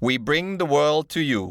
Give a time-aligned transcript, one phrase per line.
[0.00, 1.42] we bring the world to you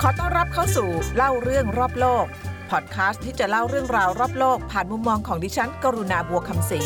[0.00, 2.26] ขอต้อนรับเข้าสู่เล่าเรื่องรอบโลก
[2.70, 6.80] พอดคาสต์ที่จะเล่าเรื่องราวรอบโลก ผ่านมุมมองของดิฉัน กรุณาบัวคำศรี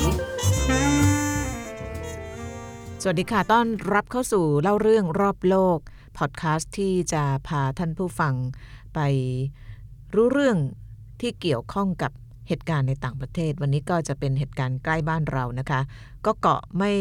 [3.03, 5.79] สวัสดีค่ะ ต้อนรับเข้าสู่เล่าเรื่องรอบโลก
[6.19, 8.35] พอดคาสต์ที่จะพาท่านผู้ฟัง
[8.95, 8.99] ไป
[10.15, 10.59] รู้เรื่อง
[11.21, 12.13] ที่เกี่ยวข้องกับ
[12.49, 15.81] เหตุการณ์ในต่างประเทศ วันนี้ก็จะเป็นเหตุการณ์ใกล้บ้านเรานะคะ
[16.27, 16.93] ก็เกาะไม่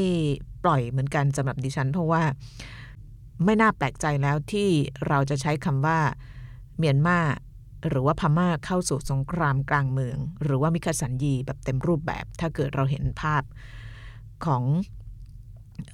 [0.68, 2.24] ล่อยเหมือนกันสำหรับดิฉัน เพราะว่า
[3.46, 4.70] ไม่น่าแปลกใจแล้วที่
[5.08, 6.00] เราจะใช้คำว่า
[6.78, 7.20] เมียนมา
[7.90, 13.44] หรือว่าพม่าเข้าสู่สงครามกลางเมือง หรือว่ามิคสันยีแบบเต็มรูปแบบ ถ้าเกิดเราเห็นภาพ
[14.46, 14.64] ของ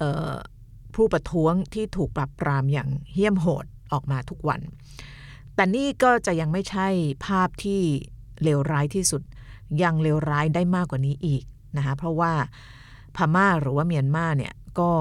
[0.01, 0.35] ออ
[0.95, 4.61] ผู้ประท้วงที่ถูกปรับปรามอย่างเหี้ยมโหดออกมาทุกวัน
[5.55, 6.87] แต่นี่ก็จะยังไม่ใช่
[7.25, 7.81] ภาพที่
[8.43, 9.21] เลวร้ายที่สุด
[9.81, 11.43] ยังเลวร้ายได้มากกว่านี้อีก
[11.77, 12.31] นะคะเพราะว่า
[13.15, 14.91] พม่าหรือว่าเมียนมาเนี่ย ก็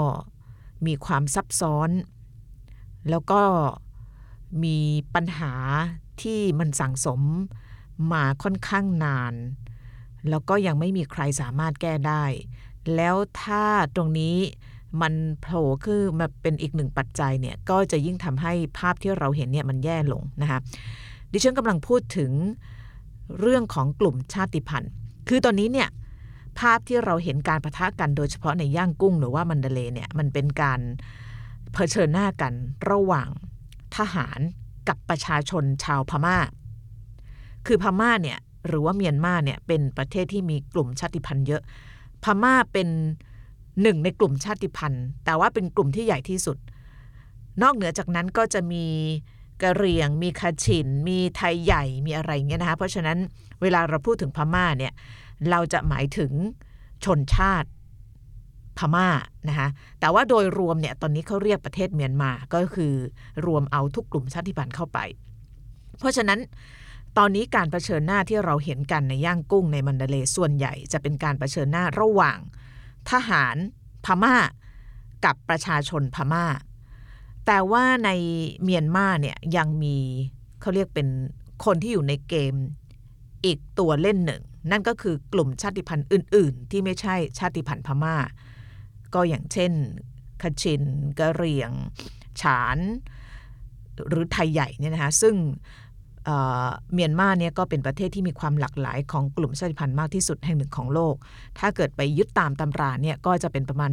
[0.87, 1.91] มีความซับซ้อน
[3.11, 3.43] แล้วก็
[4.65, 4.79] มี
[5.15, 5.53] ปัญหา
[6.23, 7.21] ที่มันสั่งสม
[8.13, 9.35] มาค่อนข้างนาน
[10.31, 12.25] แล้วก็ยังไม่มีใครสามารถแก้ได้
[12.95, 13.65] แล้วถ้า
[13.95, 14.37] ตรงนี้
[15.03, 20.59] มันโผล่ขึ้นมาเป็นอีกหนึ่งปัจจัยเนี่ย ก็จะยิ่งทำให้ภาพที่เราเห็นเนี่ยมันแย่ลงนะคะ
[21.33, 22.33] ดิฉันกำลังพูดถึง
[23.41, 24.93] เรื่องของกลุ่มชาติพันธุ์
[25.29, 25.89] คือตอนนี้เนี่ย
[26.59, 30.81] ภาพที่เราเห็นการประทะกันโดยเฉพาะในย่างกุ้งหรือว่ามันเดเลเนี่ยมันเป็นการ
[31.75, 32.53] เผชิญหน้ากัน
[32.91, 33.29] ระหว่าง
[33.97, 34.39] ทหาร
[34.89, 36.37] กับประชาชนชาวพมา่า
[37.67, 41.63] คือพม่าเนี่ยหรือว่าเมียนมาเนี่ยเป็นประเทศที่มีกลุ่มชาติพันธุ์เยอะ
[42.25, 42.89] พม่าเป็น
[43.83, 46.59] หนึ่งในกลุ่มชาติพันธุ์ แต่ว่าเป็นกลุ่มที่ใหญ่ที่สุด
[47.63, 48.87] นอกเหนือจากนั้นก็จะมี
[49.63, 53.19] กะเหรี่ยง มีคาชิน มีไทยใหญ่ มีอะไรเงี้ยนะคะ เพราะฉะนั้น
[53.63, 54.93] เวลาเราพูดถึงพม่าเนี่ย
[55.51, 56.33] เราจะหมายถึง
[57.05, 57.69] ชนชาติ
[58.79, 59.09] พม่า
[59.49, 59.69] นะคะ
[60.01, 62.93] แต่ว่าโดยรวมเนี่ยตอนนี้เขาเรียกประเทศเมียนมาก็คือ
[63.47, 64.99] รวมเอาทุกกลุ่มชาติพันธุ์เข้าไป
[65.99, 66.41] เพราะฉะนั้น
[67.19, 72.39] ตอนนี้การรเผชิญหน้าที่เราเห็นกันในย่างกุ้งในมันเดเลส่วนใหญ่ จะเป็นการรเผชิญหน้าระหว่าง
[73.11, 73.57] ทหาร
[74.05, 74.35] พม่า
[75.25, 76.47] กับประชาชนพม่า
[77.47, 78.11] แต่ว่าใน
[78.63, 79.97] เมียนมาเนี่ยยังมี
[80.61, 81.09] เขาเรียกเป็น
[81.65, 82.55] คนที่อยู่ในเกม
[83.45, 88.17] อีกตัวเล่นหนึ่ง นั่นก็คือกลุ่มชาติพันธุ์อื่น ๆ ที่ไม่ใช่ชาติพันธุ์พม่า
[89.15, 89.73] ก็อย่างเช่น
[90.43, 90.83] คชิน
[91.19, 91.73] กะเหรี่ยง
[92.41, 92.79] ฉาน
[94.09, 95.35] หรือไทยใหญ่เนี่ยนะคะซึ่ง
[96.93, 101.15] เมียนมาเนี่ยก็เป็นประเทศที่มีความหลากหลายของกลุ่มชาติพันธุ์มากที่สุดแห่งหนึ่งของโลก
[101.59, 103.91] ถ้าเกิดไปยึดตามตำราเนี่ยก็จะเป็นประมาณ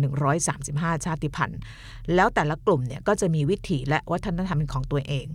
[0.51, 1.59] 135 ชาติพันธุ์
[2.15, 5.27] แล้วแต่ละกลุ่มเนี่ยก็จะมีวิถีและวัฒนธรรมของตัวเอง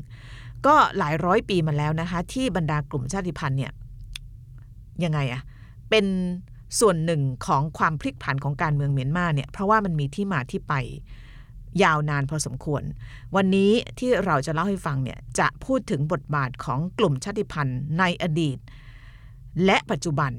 [0.67, 3.73] ก็หลายร้อยปีมาแล้วนะคะที่บรรดากลุ่มชาติพันธุ์เนี่ย
[5.05, 5.43] ยังไงอะ
[5.91, 6.07] เป็น
[6.81, 10.75] ส่วนหนึ่งของความพลิกผันของการเมืองเมียนมาเนี่ยเพราะว่ามันมีที่มาที่ไป
[11.83, 12.83] ยาวนานพอสมควร
[13.37, 18.59] วันนี้ที่เราจะเล่าให้ฟังเนี่ยจะพูดถึงบทบาทของกลุ่มชาติพันธุ์ในอดีต
[19.65, 20.33] และปัจจุบัน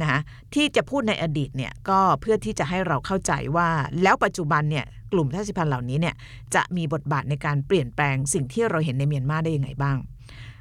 [0.00, 0.20] นะคะ
[0.54, 3.68] ที่จะพูดในอดีตเนี่ยก็เพื่อที่จะให้เราเข้าใจว่า
[4.02, 6.14] แล้วปัจจุบันเนี่ยกลุ่มชาติพันธุ์เหล่านี้เนี่ย
[6.54, 9.96] จะมีบทบาทในการเปลี่ยนแปลงสิ่งที่เราเห็นในเมียนมาได้ยังไงบ้าง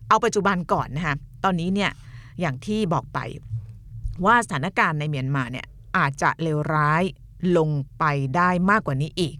[0.07, 1.91] เอาปัจจุบันก่อนนะคะตอนนี้เนี่ย
[2.41, 3.19] อย่างที่บอกไป
[4.25, 7.03] ว่าสถานการณ์ในเมียนมาเนี่ยอาจจะเลวร้าย
[7.57, 8.03] ลงไป
[8.35, 9.35] ได้มากกว่านี้อีก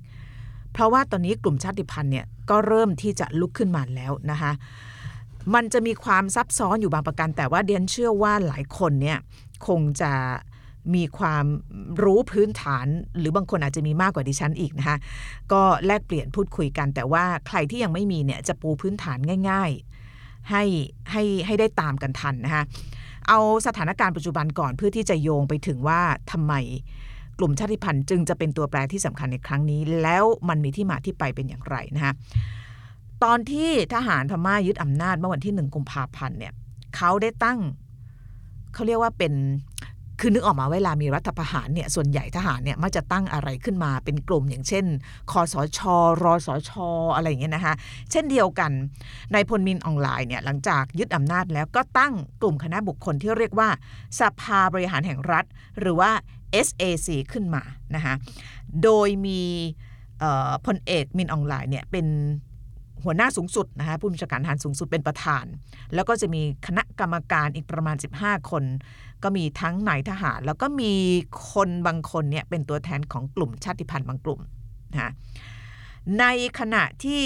[0.72, 4.52] เพราะว่าตอนนี้กลุ่มชาติพันธุ์เนี่ยก็เริ่มที่จะลุกขึ้นมาแล้วนะคะ
[5.54, 9.18] มันจะมีความซับซ้อนอยู่บางประการ แต่ว่าเดียนเชื่อว่าหลายคนเนี่ย
[9.68, 10.14] คงจะ
[10.96, 11.46] มีความ
[12.04, 12.88] รู้พื้นฐาน
[13.20, 14.98] หรือบางคนอาจจะมีมากกว่าดิฉันอีกนะคะ
[15.52, 19.18] ก็แลกเปลี่ยนพูดคุยกัน แต่ว่าใครที่ยังไม่มีเนี่ยจะปูพื้นฐาน
[19.50, 19.72] ง่าย
[20.50, 20.64] ให้
[21.12, 22.64] ให้ให้ได้ตามกันทันนะคะ
[23.28, 26.54] เอาสถานการณ์ปัจจุบันก่อนเพื่อที่จะโยงไปถึงว่าทำไม
[27.40, 32.14] กลุ่มชาติพันธุ์จึงจะเป็นตัวแปรที่สำคัญในครั้งนี้ แล้วมันมีที่มาที่ไปเป็นอย่างไรนะคะ
[33.24, 36.54] ตอนที่ทหารพม่ายึดอำนาจเมื่อวันที่หนึ่งกุมภาพันธ์เนี่ย
[36.96, 37.60] เขาได้ตั้ง
[38.74, 39.34] เขาเรียกว่าเป็น
[40.24, 44.86] คือนึกออกมาเวลามีรัฐประหารเนี่ยส่วนใหญ่ทหารเนี่ยมักจะตั้งอะไรขึ้นมาเป็นกลุ่มอย่างเช่น
[45.32, 45.80] คอสช
[46.24, 46.72] รอสช
[47.16, 47.74] อะไรอย่างเงี้ยนะคะ
[48.12, 48.72] เช่นเดียวกัน
[49.34, 53.70] ในพลมินออนไลน์เนี่ยหลังจากยึดอำนาจแล้วก็ตั้งกลุ่มคณะบุคคลที่เรียกว่า
[54.20, 55.46] สภาบริหารแห่งรัฐ
[55.80, 56.12] หรือว่า
[56.68, 57.64] SAC ขึ้นมา
[57.96, 58.14] นะคะ
[58.84, 59.42] โดยมี
[60.66, 62.08] พลเอกมินออนไลน์เนี่ยเป็น
[63.06, 65.46] หัวหน้าสูงสุดนะคะผู้บัญชาการทหารสูงสุดเป็นประธาน
[65.94, 68.64] แล้วก็จะมีคณะกรรมการอีกประมาณ 15 คน
[69.24, 70.94] ก็มีทั้งนายทหาร แล้วก็มี
[71.52, 74.40] คนบางคนเนี่ยเป็นตัวแทนของกลุ่มชาติพันธุ์บางกลุ่ม
[74.94, 75.12] นะ
[76.20, 76.26] ใน
[76.60, 77.24] ขณะที่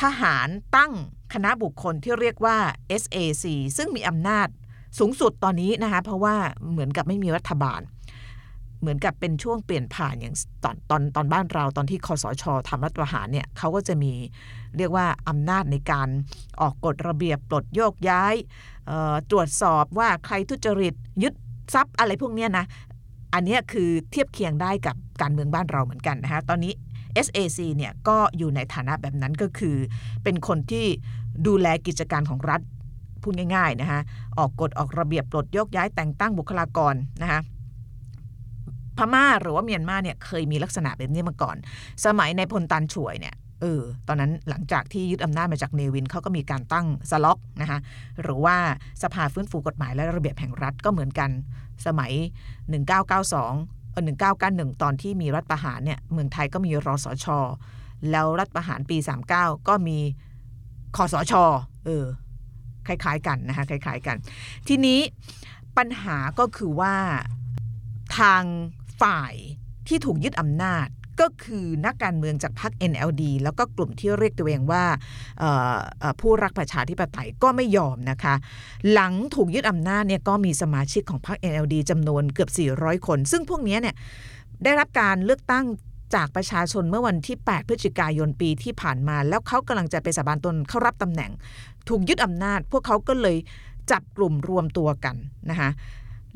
[0.00, 0.92] ทหารตั้ง
[1.34, 2.56] คณะบุคคลที่เรียกว่า
[3.02, 3.44] SAC
[3.76, 4.48] ซึ่งมีอำนาจ
[4.98, 6.36] สูงสุดตอนนี้นะคะเพราะว่า
[6.70, 7.80] เหมือนกับไม่มีรัฐบาล
[8.80, 10.34] เหมือนกับเป็นช่วงเปลี่ยนผ่านอย่าง
[10.64, 14.12] ตอนตอนตอนบ้านเราตอนที่คอสชทำรัฐประหารเนี่ยเขาก็จะมี
[14.76, 16.08] เรียกว่าอำนาจในการ
[16.60, 18.34] ออกกฎระเบียบปลดโยกย้าย
[19.30, 21.34] ตรวจสอบว่าใครทุจริตยึด
[21.74, 22.64] ทรัพย์อะไรพวกเนี้ยนะ
[23.34, 26.72] อันนี้คือเทียบเคียงได้กับการเมืองบ้านเราเหมือนกันนะคะตอนนี้
[27.26, 29.76] SAC เนี่ยก็อยู่ในฐานะแบบนั้นก็คือ
[30.24, 30.86] เป็นคนที่
[31.46, 32.60] ดูแลกิจการของรัฐ
[33.22, 34.00] พูดง่ายๆนะคะ
[34.38, 37.40] ออกกฎออกระเบียบปลดโยกย้ายแต่งตั้งบุคลากรนะคะ
[38.98, 41.56] พม่าหรือว่าเมียนมาเนี่ยเคยมีลักษณะแบบนี้มาก่อน
[42.04, 47.78] สมัยในพลตันช่วยเนี่ยเออตอนนั้นหลังจากที่ยึดอำนาจมาจากเนวินเขาก็มีการตั้งสล็อกนะคะ
[48.22, 48.56] หรือว่า
[49.02, 51.30] สภาฟื้นฟูกฎหมายและระเบียบแห่งรัฐก็เหมือนกัน
[51.86, 52.12] สมัย
[52.78, 54.04] 1992เออ
[54.42, 57.26] 1991 ตอนที่มีรัฐประหารเนี่ยเมืองไทยก็มีรสช
[58.10, 58.96] แล้วรัฐประหารปี
[59.32, 59.98] 39 ก็มี
[60.96, 61.32] คอสช
[61.84, 62.04] เออ
[62.86, 64.16] คล้ายๆกันนะคะคล้ายๆกัน
[64.68, 65.00] ทีนี้
[65.76, 66.94] ปัญหาก็คือว่า
[68.18, 68.42] ทาง
[69.00, 69.34] ฝ่าย
[69.88, 70.86] ที่ถูกยึดอำนาจ
[71.20, 74.84] ก็คือนักการเมืองจากพรรค NLD แล้วก็กลุ่มที่เรียกตัวเองว่า
[76.20, 78.34] ผู้รักประชาธิปไตยก็ไม่ยอมนะคะ
[78.92, 83.94] หลังถูกยึดอำนาจเนี่ยก็มีสมาชิกของพรรค NLD จำนวนเกือบ 400 คน ซึ่งพวกนี้เนี่ย
[84.64, 85.64] ได้รับการเลือกตั้ง
[86.14, 91.30] จากประชาชนเมื่อวันที่ 8 พฤศจิกายนปีที่ผ่านมา แล้วเขากำลังจะไปสาบานตนเข้ารับตำแหน่ง
[91.88, 93.36] ถูกยึดอำนาจ พวกเขาก็เลย
[93.90, 95.16] จับกลุ่มรวมตัวกัน
[95.50, 95.70] นะคะ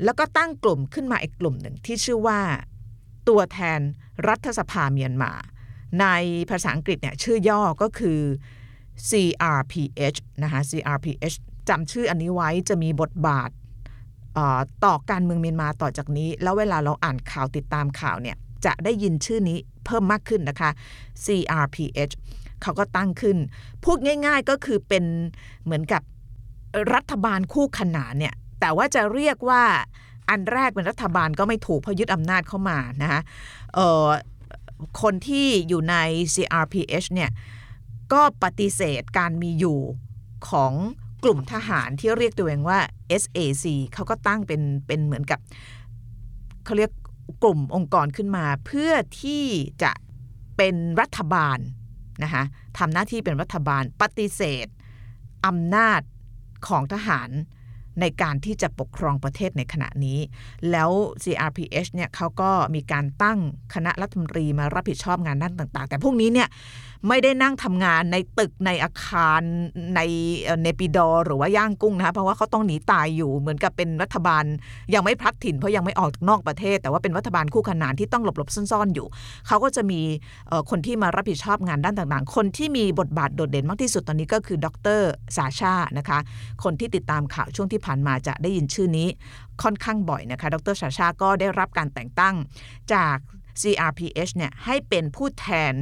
[0.03, 2.39] แล้วก็ตั้งกลุ่มขึ้นมาอีกกลุ่มหนึ่งที่ชื่อว่า
[3.29, 3.79] ตัวแทน
[4.27, 5.31] รัฐสภาเมียนมา
[6.01, 6.05] ใน
[6.49, 8.19] ภาษาอังกฤษเนี่ยชื่อย่อก็คือ
[9.09, 11.35] CRPH นะคะ CRPH
[11.69, 13.49] จำชื่ออันนี้ไว้จะมีบทบาท
[14.85, 20.69] ต่อการเมืองเมียนมาต่อจากนี้ แล้วเวลาเราอ่านข่าวติดตามข่าวเนี่ยจะได้ยินชื่อนี้เพิ่มมากขึ้นนะคะ
[21.25, 22.13] CRPH
[22.61, 23.37] เขาก็ตั้งขึ้น
[23.83, 25.03] พูดง่ายๆก็คือเป็น
[25.63, 26.01] เหมือนกับ
[26.93, 29.63] รัฐบาลคู่ขนานเนี่ย แต่ว่าจะเรียกว่า
[30.29, 33.21] อันแรกเป็นรัฐบาลก็ไม่ถูกเพราะยึดอำนาจเข้ามานะคะ
[35.01, 35.95] คนที่อยู่ใน
[36.33, 37.31] CRPH เนี่ย
[38.13, 39.79] ก็ปฏิเสธการมีอยู่
[40.49, 40.73] ของ
[41.23, 42.79] กลุ่มทหารที่เรียกตัวเองว่า
[43.21, 45.39] SAC เขาก็ตั้งเป็นเป็นเหมือนกับ
[46.65, 46.91] เขาเรียก
[47.43, 49.43] กลุ่มองค์กรขึ้นมา เพื่อที่
[49.83, 49.91] จะ
[50.57, 51.59] เป็นรัฐบาล
[52.23, 52.43] นะคะ
[52.77, 54.67] ทำหน้าที่เป็นรัฐบาลปฏิเสธ
[55.45, 56.01] อำนาจ
[56.67, 57.29] ของทหาร
[58.01, 60.19] ในการที่จะปกครองประเทศในขณะนี้
[60.71, 60.89] แล้ว
[61.23, 63.39] CRPH เนี่ยเขาก็มีการตั้ง
[63.73, 66.47] คณะรัฐมนตรีมารับผิดชอบงานด้านต่าง ๆ แต่พวกนี้เนี่ย
[67.07, 69.41] ไม่ได้นั่งทำงานในตึกในอาคาร
[69.95, 70.01] ใน
[70.61, 74.43] เนปิดอร์หรือว่าย่างกุ้งนะคะเพราะว่าเขาต้องหนีตายอยู่เหมือนกับเป็นรัฐบาล
[74.93, 79.07] ยังไม่พลัดถิ่นเพราะยังไม่ออกจากนอกประเทศ แต่ว่าเป็นรัฐบาลคู่ขนานที่ต้องหลบๆซ่อนๆอยู่
[79.47, 80.01] เขาก็จะมี
[80.69, 84.67] คนที่มารับผิดชอบงานด้านต่างๆ คนที่มีบทบาทโดดเด่นมากที่สุดตอนนี้ก็คือด
[84.99, 85.01] ร
[85.35, 86.19] ซาชานะคะ
[86.63, 89.07] คนที่ติดตามข่าวช่วงที่ผ่านมาจะได้ยินชื่อนี้
[89.63, 92.35] ค่อนข้างบ่อยนะคะ ดรชาชาก็ได้รับการแต่งตั้ง
[92.93, 93.17] จาก
[93.61, 95.73] CRPH เนี่ยให้เป็นผู้แทน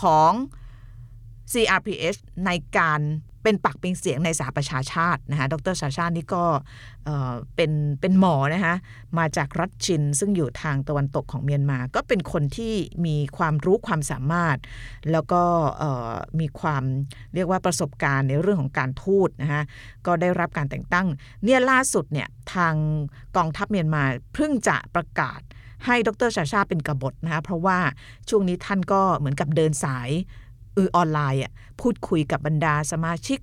[0.00, 0.32] ของ
[1.52, 3.00] CRPH ในการ
[3.42, 6.44] เป็นปักเป็นเสียงในสาประชาชาตินะคะ ดรชาชานี่ก็
[7.54, 8.74] เป็นเป็นหมอนะคะ
[9.18, 12.74] มาจากรัฐชิน ซึ่งอยู่ทางตะวันตกของเมียนมา ก็เป็นคนที่
[13.06, 14.58] มีความรู้ความสามารถ
[15.10, 15.42] แล้วก็
[16.40, 16.84] มีความ
[17.34, 19.62] เรียกว่าประสบการณ์ในเรื่องของการทูตนะคะ
[20.06, 21.06] ก็ได้รับการแต่งตั้ง
[21.44, 22.74] เนี่ยล่าสุดเนี่ยทาง
[23.36, 24.02] กองทัพเมียนมา
[24.34, 25.40] เพิ่งจะประกาศ
[25.86, 27.78] ให้ดรชาชาเป็นกบฏนะคะเพราะว่า
[28.28, 30.10] ช่วงนี้ท่านก็เหมือนกับเดินสาย
[30.78, 33.38] อือออนไลน์อะพูดคุยกับบรรดาสมาชิก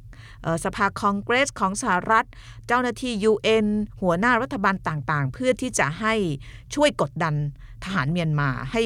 [0.64, 2.26] สภาคองเกรสของสหรัฐ
[2.68, 3.68] เจ้าหน้าที่ UN
[4.02, 6.14] หัวหน้ารัฐบาลต่างๆ เพื่อที่จะให้
[6.76, 7.36] ช่วยกดดัน
[7.84, 8.84] ทหารเมียนมาให้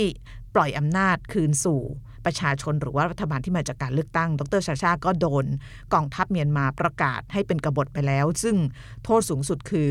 [0.55, 1.81] ปล่อยอำนาจคืนสู่
[2.25, 5.45] ประชาชนหรือว่ารัฐบาลที่มาจากการเลือกตั้ง ดรชาชาก็โดน
[5.93, 8.55] กองทัพเมียนมาประกาศให้เป็นกบฏไปแล้ว ซึ่ง
[9.03, 9.87] โทษสูงสุดคือ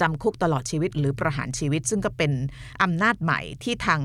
[0.00, 2.32] จำคุกตลอดชีวิตหรือประหารชีวิต ซึ่งก็เป็น
[2.82, 4.00] อำนาจใหม่ที่ทาง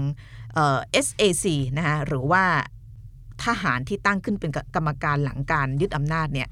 [1.06, 1.46] SAC
[1.78, 2.44] นะคะหรือว่า
[3.46, 6.48] ทหารที่ตั้งขึ้นเป็นกรรมการหลังการยึดอำนาจเนี่ย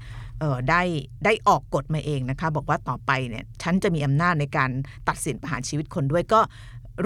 [0.68, 0.82] ได้
[1.24, 4.70] ได้ออกกฎมาเองนะคะ บอกว่าต่อไปเนี่ยฉันจะมีอำนาจในการ
[5.08, 6.40] ตัดสินประหารชีวิตคนด้วยก็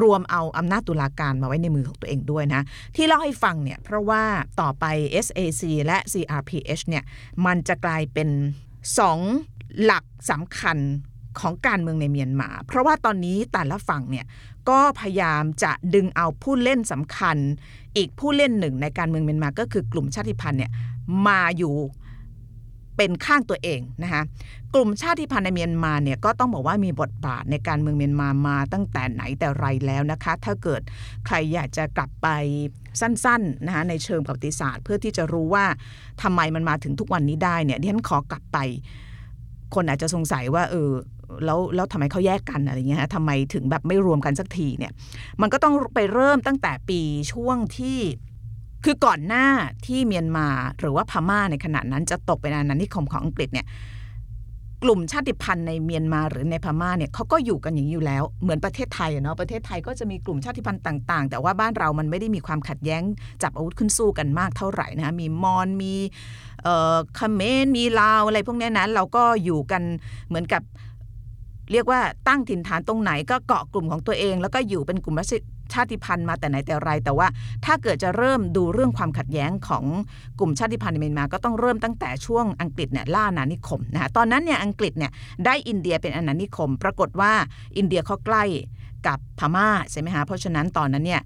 [0.02, 2.62] รวมเอาอำนาจตุลาการมาไว้ในมือของตัวเองด้วยนะ
[2.96, 4.22] ที่เล่าให้ฟังเนี่ยเพราะว่า
[4.60, 4.84] ต่อไป
[5.26, 7.04] SAC และ CRPH เนี่ย
[7.46, 8.28] มันจะกลายเป็น
[8.98, 9.18] สอง
[9.82, 10.78] หลักสำคัญ
[11.40, 14.26] ของการเมืองในเมียนมา เพราะว่าตอนนี้แต่ละฝั่งเนี่ย
[14.70, 17.36] ก็พยายามจะดึงเอาผู้เล่นสำคัญ
[17.96, 20.72] อีกผู้เล่นหนึ่งในการเมืองเมียนมาก็คือกลุ่มชาติพันธุ์เนี่ย
[21.26, 21.74] มาอยู่
[22.96, 24.22] เป็นข้างตัวเองนะคะ
[24.74, 30.80] กลุ่มชาติพันธุ์ในเมียนมาเนี่ยก็ต้องบอกว่ามีบทบาทในการเมืองเมียนมามาตั้งแต่ไหนแต่ไรแล้วนะคะ ถ้าเกิด
[31.26, 32.28] ใครอยากจะกลับไป
[33.00, 35.64] สั้นๆนะคะในเชิงประวัติศาสตร์ เพื่อที่จะรู้ว่า
[36.22, 38.58] ทำไมมันมาถึงทุกวันนี้ได้เนี่ยดิฉันขอกลับไป
[39.74, 40.90] คนอาจจะสงสัยว่าเออ
[41.44, 44.92] แล้วแล้วทำไมเขาแยกกันอะไรเงี้ยฮะทำไมถึงแบบไม่รวมกันสักทีเนี่ย
[45.40, 47.00] มันก็ต้องไปเริ่มตั้งแต่ปี
[47.32, 48.00] ช่วงที่
[48.84, 49.46] คือก่อนหน้า
[49.86, 50.48] ที่เมียนมา
[50.80, 53.68] หรือว่าพม่าในขณะนั้นจะตกเป็นอาณานิคมของอังกฤษเนี่ย
[54.82, 63.02] กลุ่มชาติพันธุ์ในเมียนมาหรือในพม่าเนี่ยเขาก็อยู่กันอย่างนี้อยู่แล้ว เหมือนประเทศไทยอะเนาะประเทศไทยก็จะมีกลุ่มชาติพันธุ์ต่างๆ แต่ว่าบ้านเรามันไม่ได้มีความขัดแย้ง
[63.42, 65.94] จับอาวุธขึ้นสู้กันมากเท่าไหร่นะคะมีมอญมี
[66.62, 69.82] เอ่อเขมรมีลาวอะไรพวกนี้นั้นเราก็อยู่กัน
[70.28, 70.62] เหมือนกับ
[71.72, 75.16] เรียกว่าตั้งถิ่นฐานตรงไหนก็เกาะกลุ่มของตัวเอง แล้วก็อยู่เป็นกลุ่ม
[75.74, 77.26] ชาติพันธุ์มาแต่ไหนแต่ไร แต่ว่า
[77.64, 79.84] ถ้าเกิดจะเริ่มดูเรื่องความขัดแย้งของ
[80.38, 85.10] กลุ่มชาติพันธุ์ในเมียนมาก็ต้องเริ่มตั้งแต่ช่วงอังกฤษเนี่ยล่าอาณานิคมนะคะตอนนั้นเนี่ยอังกฤษเนี่ย
[85.44, 87.32] ได้อินเดียเป็นอาณานิคม ปรากฏว่า
[87.76, 88.44] อินเดียเขาใกล้
[89.06, 91.22] กับพม่าใช่ไหมคะเพราะฉะนั้นตอนนั้นเนี่ย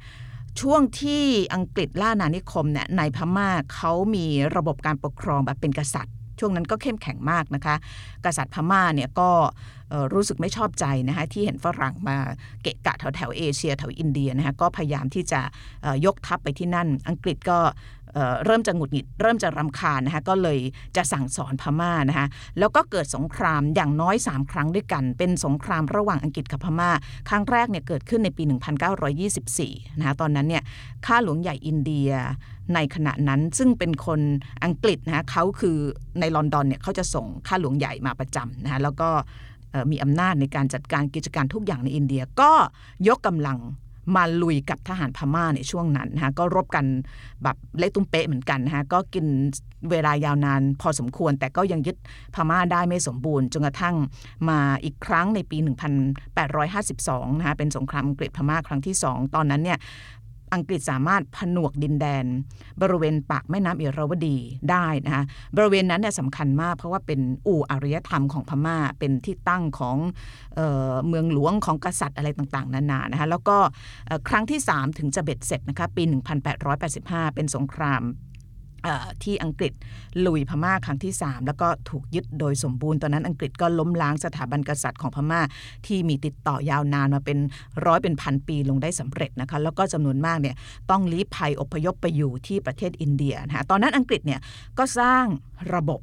[0.61, 4.27] ช่วงที่อังกฤษล่าอานิคมเนี่ยในพม่าเขามี
[4.57, 7.75] ระบบการปกครองแบบเป็นกษัตริย์ ช่วงนั้นก็เข้มแข็งมากนะคะ
[8.25, 9.31] กษัตริย์พม่าเนี่ยก็
[10.15, 12.17] รู้สึกไม่ชอบใจนะคะที่เห็นฝรั่งมา
[12.63, 15.41] เกะกะแถวแถวเอเชียแถวอินเดียนะคะก็พยายามที่จะ
[16.07, 17.59] ยกทัพไปที่นั่น อังกฤษก็
[18.45, 20.59] เริ่มจะหงุดหงิดเริ่มจะรำคาญนะคะก็เลย
[20.97, 22.27] จะสั่งสอนพม่านะคะ
[22.59, 26.91] แล้วก็เกิดสงครามอย่างน้อย 3 ครั้งด้วยกัน เป็นสงครามระหว่างอังกฤษกับพม่า
[27.29, 28.43] ครั้งแรกเนี่ยเกิดขึ้นในปี
[29.21, 30.63] 1924นะคะตอนนั้นเนี่ย
[31.07, 32.11] ข้าหลวงใหญ่อินเดีย
[32.75, 34.21] ในขณะนั้นซึ่งเป็นคน
[34.65, 35.77] อังกฤษนะคะเขาคือ
[36.21, 42.53] ในลอนดอนเนี่ยเขาจะส่งข้าหลวงใหญ่มาประจำนะคะแล้วก็เมีอำนาจในการจัดการกิจการทุกอย่างในอินเดียก็
[43.09, 43.59] ยกกำลัง
[44.17, 46.85] มาลุยกับทหารพม่าในช่วงนั้นนะคะก็รบกัน
[47.43, 49.27] แบบเละตุ้มเป๊ะเหมือนกันนะคะก็กิน
[49.91, 51.97] เวลายาวนานพอสมควร แต่ก็ยังยึด
[52.35, 53.97] พม่าได้ไม่สมบูรณ์จนกระทั่ง
[54.49, 55.59] มาอีกครั้งในปี
[56.29, 59.79] 1852นะคะเป็นสงครามอังกฤษพม่าครั้งที่ 2 ตอนนั้นเนี่ย
[60.55, 62.25] อังกฤษสามารถผนวกดินแดน
[62.83, 64.37] บริเวณปากแม่น้ำเอราวดี
[64.71, 65.25] ได้นะคะ
[65.57, 69.97] บริเวณนั้นเนี่ยสำคัญมาก เพราะว่าเป็นอู่อารยธรรมของพม่า เป็นที่ตั้งของ
[70.57, 73.57] เออเมืองหลวงของกษัตริย์อะไรต่างๆ นานานะคะแล้วก็
[74.29, 76.03] ครั้งที่ 3 ถึงจะเบ็ดเสร็จนะคะปี
[76.69, 78.03] 1885 เป็นสงคราม
[79.23, 79.73] ที่อังกฤษ
[80.27, 85.41] ลุยพม่าครั้งที่ 3 แล้วก็ถูกยึดโดยสมบูรณ์ตอนนั้นอังกฤษก็ล้มล้างสถาบันกษัตริย์ของพม่า
[85.87, 87.39] ที่มีติดต่อยาวนานมาเป็น
[87.87, 90.57] ร้อยเป็นพันปีลงได้สำเร็จนะคะแล้วก็จำนวนมากเนี่ย
[90.91, 94.41] ต้องลี้ภัยอพยพไปอยู่ที่ประเทศอินเดียนะะตอนนั้นอังกฤษเนี่ย
[94.79, 95.25] ก็สร้าง
[95.75, 96.01] ระบบ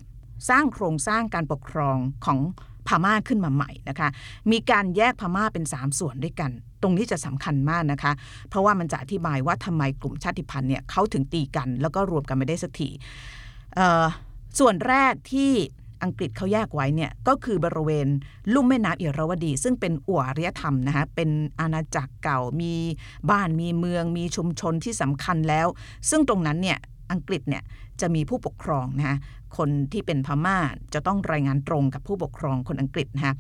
[0.49, 2.39] สร้างโครงสร้างการปกครองของ
[2.87, 4.09] พม่าขึ้นมาใหม่นะคะ
[4.51, 6.51] มีการแยกพม่าเป็น 3 ส่วนด้วยกัน
[6.81, 8.11] ตรงนี้จะสำคัญมากนะคะ
[8.49, 12.89] เพราะว่ามันจะอธิบายว่าทำไมกลุ่มชาติพันธุ์เนี่ยเขาถึงตีกัน แล้วก็รวมกันไม่ได้สักที
[14.59, 15.51] ส่วนแรกที่
[16.03, 18.07] อังกฤษเขาแยกไว้เนี่ยก็คือบริเวณ
[18.53, 22.73] ลุ่มแม่น้ำอิราวดี ซึ่งเป็นอวารยธรรมนะคะเป็นอาณาจักรเก่ามี
[23.29, 25.67] บ้านมีเมือง มีชุมชนที่สำคัญแล้ว
[26.09, 26.77] ซึ่งตรงนั้นเนี่ย
[27.11, 27.63] อังกฤษเนี่ย
[28.01, 29.17] จะมีผู้ปกครองนะคะ
[29.57, 30.57] คนที่เป็นพม่า
[30.93, 33.33] จะต้องรายงานตรงกับผู้ปกครองคนอังกฤษนะคะ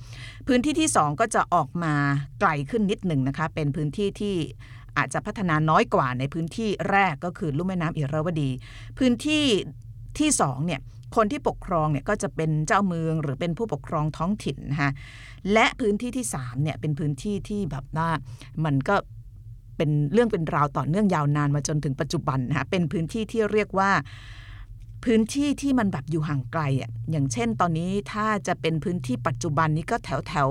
[0.47, 1.93] พื้นที่ที่ 2 ก็จะออกมา
[2.39, 4.35] ไกลขึ้นนิดหนึ่งนะคะเป็นพื้นที่ที่
[4.97, 8.49] อาจจะพัฒนาน้อยกว่าในพื้นที่แรกก็คือลุ่มแม่น้ำอิราวดี
[8.99, 9.43] พื้นที่
[10.19, 10.81] ที่สองเนี่ย
[11.15, 14.91] คนที่ปกครองเนี่ยก็จะเป็นเจ้าเมืองหรือเป็นผู้ปกครองท้องถิ่นนะคะ
[15.53, 18.09] และพื้นที่ที่สามเนี่ยเป็นพื้นที่ที่แบบว่า
[18.65, 18.95] มันก็
[19.77, 23.91] เป็นเรื่องเป็นราวต่อเนื่องยาวนานมาจนถึงปัจจุบันนะคะเป็นพื้นที่ที่เรียกว่า
[25.05, 30.49] พื้นที่ที่มันแบบอยู่ห่างไกลอะอย่างเช่นตอนนี้ถ้าจะเป็นพื้นที่ปัจจุบันนี้ก็แถวแถว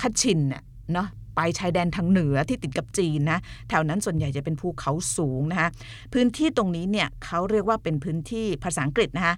[0.00, 0.62] คัชชินน่ะ
[0.92, 3.38] เนาะไปชายแดนทางเหนือที่ติดกับจีนนะ
[3.68, 5.68] แถวนั้นส่วนใหญ่จะเป็นภูเขาสูงนะคะ
[6.12, 9.34] พื้นที่ตรงนี้เนี่ยเขาเรียกว่าเป็นพื้นที่ภาษาอังกฤษนะคะ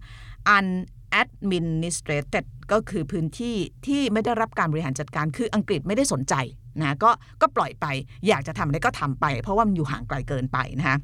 [0.57, 6.35] unadministrated ก็คือพื้นที่ที่ไม่ได้รับการบริหารจัดการคืออังกฤษไม่ได้สนใจ
[6.81, 7.87] นะก็ก็ปล่อยไป
[8.29, 10.97] อยากจะทำอะไรก็ทำไป เพราะว่ามันอยู่ห่างไกลเกินไปนะคะ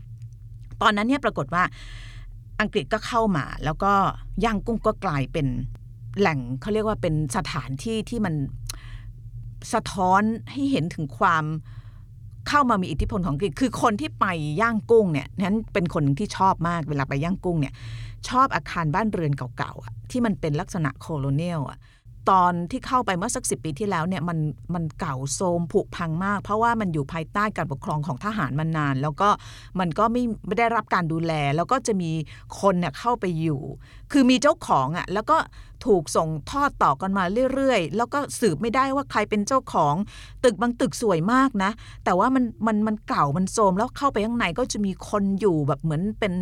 [0.82, 1.62] ตอนนั้นเนี่ยปรากฏว่า
[2.61, 3.92] อังกฤษก็เข้ามา แล้วก็
[4.44, 5.46] ย่างกุ้งก็กลายเป็น
[6.18, 8.34] แหล่งเขาเรียกว่าเป็นสถานที่ที่มัน
[9.73, 11.44] สะท้อนให้เห็นถึงความ
[12.49, 14.26] เข้ามามีอิทธิพลของอังกฤษคือคนที่ไป
[14.61, 17.75] ย่างกุ้งเนี่ยนั้นเป็นคนที่ชอบมากเวลาไปย่างกุ้งเนี่ย
[18.28, 21.78] ชอบอาคารบ้านเรือนเก่าๆที่มันเป็นลักษณะโคโลเนียลอะ
[22.31, 24.38] ตอนที่เข้าไปเมื่อสักสิปีที่แล้วเนี่ยมัน
[24.75, 29.28] มันเก่าโทรมผุพังมาก เพราะว่ามันอยู่ภายใต้การปกครองของทหารมานาน แล้วก็
[29.81, 32.11] มันก็ไม่ไม่ได้รับการดูแล แล้วก็จะมี
[32.61, 33.61] คนเนี่ยเข้าไปอยู่
[34.12, 35.37] คือมีเจ้าของอะ่ะแล้วก็
[35.87, 39.95] ถูกส่งทอดต่อกันมาเรื่อยๆ แล้วก็สืบไม่ได้ว่าใครเป็นเจ้าของ
[40.45, 41.71] ตึกบางตึกสวยมากนะ
[42.04, 46.35] แต่ว่ามันมันมันเก่ามันโทรมแล้วเข้าไปข้างในก็จะมีคนอยู่แบบเหมือนเป็น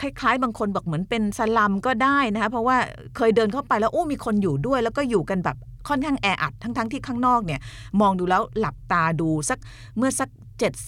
[0.00, 2.76] คล้าย ๆ บางคนบอกเหมือนเป็นสลัมก็ได้นะคะเพราะว่า
[3.16, 5.56] เคยเดินเข้าไปแล้วโอ้มีคนอยู่ด้วย แล้วก็อยู่กันแบบ
[5.88, 7.60] ค่อนข้างแออัดทั้งๆที่ข้างนอกเนี่ย
[8.00, 9.58] มองดูแล้วหลับตาดูสัก
[9.96, 10.28] เมื่อสัก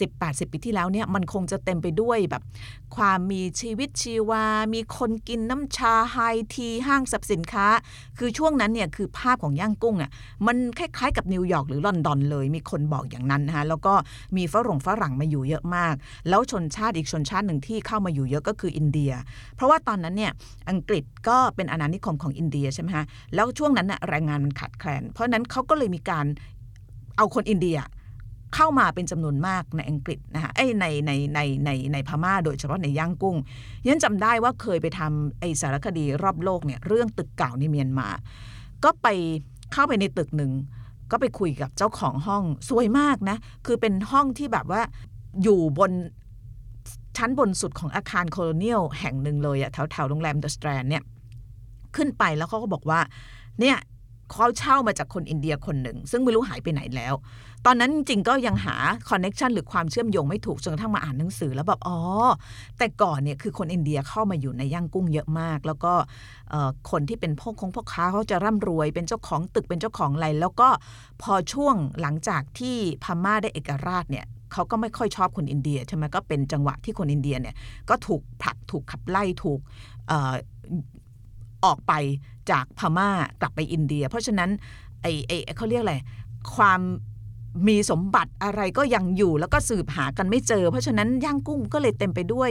[0.09, 2.43] 70-80 ปีที่แล้วเนี่ยมันคงจะเต็มไปด้วยแบบ
[2.97, 4.45] ความมีชีวิตชีวา
[4.75, 6.17] มีคนกินน้ำชาไฮ
[6.55, 7.67] ทีห้างสรรพสินค้า
[8.19, 10.11] คือช่วงนั้นเนี่ยคือภาพของย่างกุ้งอะ
[10.47, 13.95] มันคล้ายๆกับนิวยอร์กหรือลอนดอนเลย มีคนบอกอย่างนั้นนะคะแล้วก็
[14.37, 15.95] มีฝรั่งฝรั่งมาอยู่เยอะมาก
[16.29, 19.13] แล้วชนชาติอีกชนชาติหนึ่งที่เข้ามาอยู่เยอะก็คืออินเดีย
[19.55, 20.33] เพราะว่าตอนนั้นเนี่ย
[20.71, 26.27] อังกฤษก็เป็นอาณานิคมของอินเดียใช่ไหมคะแล้วช่วงนั้นน่ะแรงงานมันขาดแคลน เพราะนั้นเขาก็เลยมีการ
[27.17, 27.79] เอาคนอินเดีย
[28.55, 33.37] เข้ามาเป็นจำนวนมากในอังกฤษนะคะไอ้ในในในในในพม่าโดยเฉพาะในย่างกุ้ง
[33.87, 38.09] ยันจำได้ว่าเคยไปทำไอสารคดีรอบโลกเนี่ยเรื่องตึกเก่าในเมียนมา
[38.85, 39.09] ก็ไป
[39.73, 40.53] เข้าไปในตึกหนึ่ง
[41.11, 43.37] ก็ไปคุยกับเจ้าของห้องสวยมากนะ
[43.67, 44.83] คือเป็นห้องที่แบบว่า
[45.43, 45.93] อยู่บน
[47.17, 51.03] ชั้นบนสุดของอาคารโคโลเนียลแห่งหนึ่งเลยอะแถวแถวโรงแรมเดอะสแตรนเนี่ย
[51.97, 53.01] ขึ้นไปแล้วเขาก็บอกว่า
[53.61, 53.77] เนี่ย
[54.31, 57.15] เขาเช่ามาจากคนอินเดียคนหนึ่ง ซึ่งไม่รู้หายไปไหนแล้ว
[57.67, 58.77] ตอนนั้นจริงก็ยังหา
[59.11, 61.99] คอนเน็ชันหรือความเชื่อมโยงไม่ถูกจนกระทั่งมาอ่านหนังสือแล้วแบบอ๋อ
[62.79, 65.93] แต่ก่อนเนี่ยคือคนอินเดียเข้ามาอยู่ในย่างกุ้งเยอะมาก แล้วก็
[66.91, 70.69] คนที่เป็นพ่อคงพ่อค้าเขาจะร่ำรวย เป็นเจ้าของตึกเป็นเจ้าของอะไรแล้วก็
[71.23, 77.55] พอช่วงหลังจากที่พม่าได้เอกราชเนี่ยเขาก็ไม่ค่อยชอบคนอินเดียใช่ไหมก็เป็นจังหวะที่คนอินเดียเนี่ย
[77.91, 79.61] ก็ถูกผลักถูกขับไล่ถูก
[81.65, 81.93] ออกไป
[82.51, 84.51] จากพม่ากลับไปอินเดีย เพราะฉะนั้น
[85.03, 85.97] ไอ้ไอ้เขาเรียกอะไร
[86.55, 86.81] ความ
[87.69, 92.51] มีสมบัติอะไรก็ยังอยู่แล้วก็สืบหากันไม่เจอ เพราะฉะนั้นย่างกุ้งก็เลยเต็มไปด้วย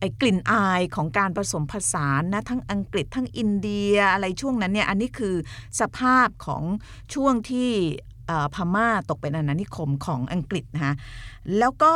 [0.00, 5.34] ไอ้กลิ่นอายของการผสมผสานนะทั้งอังกฤษทั้งอินเดียอะไรช่วงนั้นเนี่ยอันนี้คือ
[5.80, 6.62] สภาพของ
[7.14, 7.70] ช่วงที่
[8.54, 10.94] พม่าตกเป็นอาณานิคมของอังกฤษนะคะ
[11.58, 11.94] แล้วก็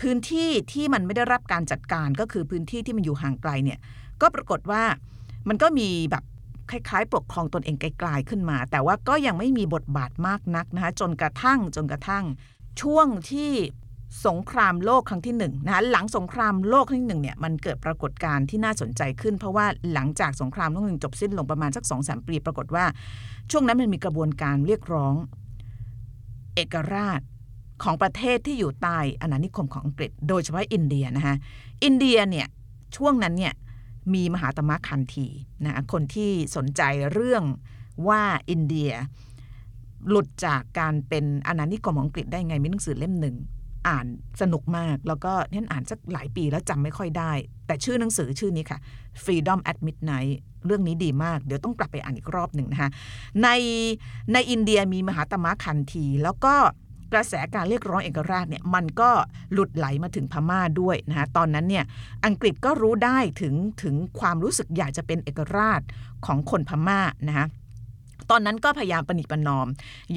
[0.00, 3.78] พื้นที่ที่มันไม่ได้รับการจัดการก็คือพื้นที่ที่มันอยู่ห่างไกลเนี่ย
[4.20, 4.82] ก็ปรากฏว่า
[5.48, 6.24] มันก็มีแบบ
[6.70, 12.24] คล้ายๆ ปกครองตนเองไกลๆขึ้นมา แต่ว่าก็ยังไม่มีบทบาทมากนักนะคะจนกระทั่งจนกระทั่ง
[12.82, 13.52] ช่วงที่
[14.26, 22.84] สงครามโลกครั้งที่หนึ่งนะคะหลังสงครามโลกครั้งที่หนึ่งเนี่ยมันเกิดปรากฏการณ์ที่น่าสนใจขึ้น เพราะว่าหลังจากสงครามโลกครั้งหนึ่งจบสิ้นลงประมาณสักสองสามปี ปรากฏว่า
[23.50, 25.14] ช่วงนั้นมันมีกระบวนการเรียกร้อง
[26.54, 27.20] เอกราช
[27.82, 31.34] ของประเทศที่อยู่ใต้อาณานิคมของอังกฤษ โดยเฉพาะอินเดียนะคะ
[31.84, 32.46] อินเดียเนี่ย
[32.96, 33.54] ช่วงนั้นเนี่ย
[34.14, 35.26] มีมหาตมะคันธี
[35.64, 36.82] นะคนที่สนใจ
[37.12, 37.44] เรื่อง
[38.08, 38.92] ว่าอินเดีย
[40.08, 43.36] หลุดจากการเป็นอาณานิคมของอังกฤษได้ไงมีหนังสือเล่มหนึ่ง
[43.88, 44.06] อ่าน
[44.40, 47.32] สนุกมาก แล้วก็ท่านอ่านสักหลายปีแล้วจำไม่ค่อยได้
[47.66, 48.78] แต่ชื่อหนังสือชื่อนี้ค่ะ
[49.22, 50.34] Freedom at Midnight
[50.66, 52.90] เรื่องนี้ดีมาก เดี๋ยวต้องกลับไปอ่านอีกรอบหนึ่งนะคะ
[53.42, 53.48] ใน
[54.32, 56.54] ในอินเดียมีมหาตมะคันธีแล้วก็
[57.12, 59.10] กระแสการเรียกร้องเอกราชเนี่ยมันก็
[59.52, 61.84] หลุดไหลมาถึงพม่าด้วยนะคะตอนนั้นเนี่ย
[62.26, 65.80] อังกฤษก็รู้ได้ถึงถึงความรู้สึกอยากจะเป็นเอกราช
[66.26, 67.46] ของคนพม่านะคะ
[68.30, 69.66] ตอนนั้นก็พยายามประนิปนอม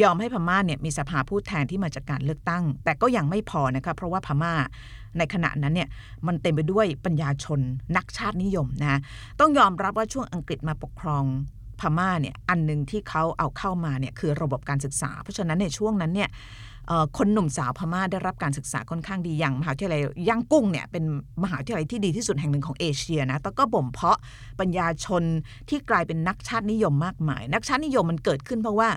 [0.02, 4.54] ยอมให้พม่าเนี่ยมีสภาผู้แทนที่มาจากการเลือกตั้ง แต่ก็ยังไม่พอนะคะเพราะว่าพม่า
[5.18, 5.90] ในขณะนั้นเนี่ย
[6.28, 7.60] มันเต็มไปด้วยปัญญาชน
[7.98, 9.00] นักชาตินิยมนะ
[9.40, 11.24] ต้องยอมรับว่าช่วงอังกฤษมาปกครอง
[11.80, 16.30] พม่าเนี่ยอันหนึ่งที่เขาเอาเข้ามาเนี่ยคือระบบการศึกษา เพราะฉะนั้นในช่วงนั้นเนี่ย
[17.17, 21.04] คนหนุ่มสาวพม่าได้รับการศึกษาค่อนข้างดีอย่างมหาวิทยาลัยย่างกุ้งเนี่ยเป็น
[21.43, 24.19] มหาวิทยาลัยที่ดีที่สุดแห่งหนึ่งของเอเชียนะแต่ก็บ่มเพาะ
[24.60, 25.24] ปัญญาชน
[25.69, 28.89] ที่กลายเป็นนักชาตินิยมมากมาย นักชาตินิยมมันเกิดขึ้นเพราะว่า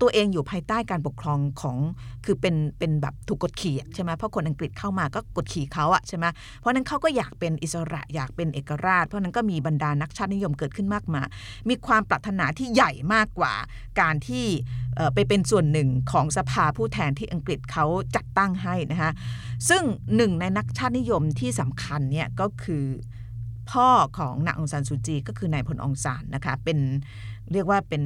[0.00, 1.76] ตัวเองอยู่ภายใต้การปกครองของ
[2.24, 6.24] คือเป็นเป็นแบบถูกกดขี่ใช่ไหมเพราะคนอังกฤษเข้ามาก็กดขี่เขาอะใช่ไหม
[6.58, 11.26] เพราะนั้นเขาก็อยากเป็นอิสระอยากเป็นเอกราช เพราะนั้นก็มีบรรดานักชาตินิยมเกิดขึ้นมากมาย
[11.68, 13.54] มีความปรารถนาที่ใหญ่มากกว่า
[14.00, 14.46] การที่
[15.14, 19.10] ไปเป็นส่วนหนึ่งของสภาผู้แทนที่อังกฤษเขาจัดตั้งให้นะคะ
[19.68, 19.82] ซึ่ง
[20.16, 22.84] หนึ่งในนักชาตินิยมที่สำคัญเนี่ยก็คือ
[23.70, 26.78] พ่อของนางองซานซูจีก็คือนายพลองซานนะคะเป็น
[27.52, 28.02] เรียกว่าเป็น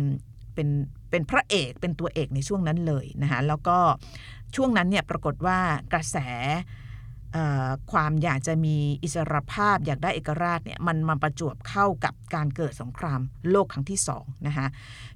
[0.55, 0.69] เป็น
[1.11, 3.79] เป็นพระเอกเป็นตัวเอกในช่วงนั้นเลยนะคะแล้วก็
[4.57, 5.59] ช่วงนั้นเนี่ยปรากฏว่า
[5.93, 6.17] กระแส
[7.93, 14.67] ความอยากจะมีอิสรภาพอยากได้เอกราชเนี่ยมันมาประจวบเข้ากับการเกิดสงครามโลกครั้งที่สองนะคะ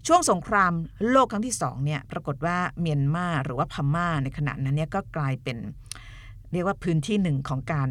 [0.07, 0.73] ช่วงสงคราม
[1.11, 5.57] โลกครั้งที่สองเนี่ยปรากฏว่าเมียนมาหรือว่าพม่าในขณะนั้นเนี่ยก็กลายเป็น
[6.53, 7.91] เรียกว่าพื้นที่หนึ่งของการ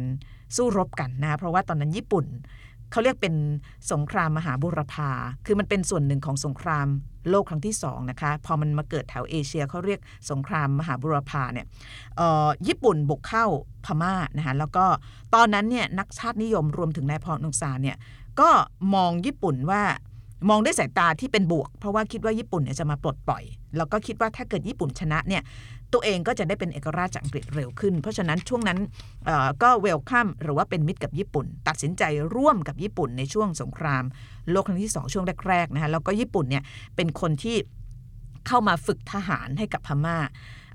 [0.56, 2.26] สู้รบกันนะเพราะว่าตอนนั้นญี่ปุ่น
[2.92, 3.34] เขาเรียกเป็น
[3.92, 5.10] สงครามมหาบุรพา
[5.46, 6.86] คือมันเป็นส่วนหนึ่งของสงคราม
[7.30, 10.00] โลกครั้งที่สองนะคะ พอมันมาเกิดแถวเอเชียเขาเรียก
[10.30, 11.66] สงครามมหาบุรพาเนี่ย
[12.20, 13.46] ออญี่ปุ่นบุกเข้า
[13.84, 14.86] พม่านะคะแล้วก็
[15.34, 17.96] ตอนนั้นเนี่ยนักชาตินิยมรวมถึงนายพรนงซานเนี่ย
[18.40, 18.50] ก็
[18.94, 19.82] มองญี่ปุ่นว่า
[20.48, 23.44] มองด้วยสายตาที่เป็นบวก เพราะว่าคิดว่าญี่ปุ่นเนี่ยจะมาปลดปล่อย
[23.76, 25.42] แล้วก็คิดว่าถ้าเกิดญี่ปุ่นชนะเนี่ย
[25.92, 28.78] ตัวเองก็จะได้เป็นเอกราชจากอังกฤษเร็วขึ้น เพราะฉะนั้นช่วงนั้น
[29.62, 32.02] ก็เวลคัมหรือว่าเป็นมิตรกับญี่ปุ่น ตัดสินใจ
[32.36, 34.04] ร่วมกับญี่ปุ่นในช่วงสงคราม
[34.50, 36.62] โลกครั้งที่สองช่วงแรกๆนะคะแล้วก็ญี่ปุ่นเนี่ย
[36.96, 37.56] เป็นคนที่
[38.46, 40.18] เข้ามาฝึกทหารให้กับพม่า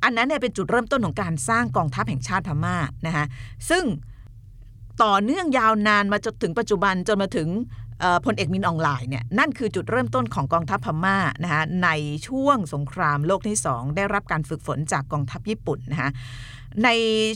[0.04, 3.26] อันนั้นเนี่ยเป็นจุดเริ่มต้นของการสร้างกองทัพแห่งชาติพม่านะคะ
[3.70, 3.84] ซึ่ง
[5.04, 7.48] ต่อเนื่องยาวนานมาจนถึงปัจจุบันจนมาถึง
[8.26, 11.90] พลเอกมินอองไลน์เนี่ยนั่นคือจุดเริ่มต้นของกองทัพพม่านะคะใน
[12.28, 16.10] ช่วงสงครามโลกที่สองได้รับการฝึกฝนจากกองทัพญี่ปุ่นนะคะ
[16.84, 16.90] ใน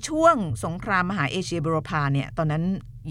[0.07, 2.63] ช่วงสงครามมหาเอเชียบูโรพาเนี่ยตอนนั้น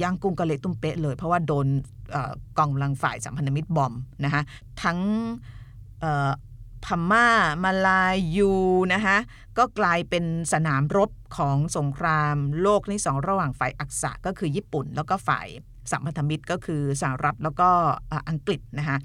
[0.03, 1.67] ย่างกุ้งกะเละตุ้มเป๊ะเลย เพราะว่าโดน
[2.15, 3.93] ออกองกำลังฝ่ายสัมพันธมิตรบอม
[4.25, 4.43] นะคะ
[4.83, 4.99] ทั้ง
[6.85, 7.27] พม่า
[7.65, 8.05] มาลา
[8.37, 8.53] ยู
[8.95, 9.17] นะคะ
[9.59, 15.49] ก็กลายเป็นสนามรบของสงครามโลกที่สองระหว่างฝ่ายอักษะก็คือญี่ปุ่น แล้วก็ฝ่าย
[15.91, 17.69] สัมพันธมิตรก็คือสหรัฐแล้วก็
[18.29, 18.99] อังกฤษนะคะ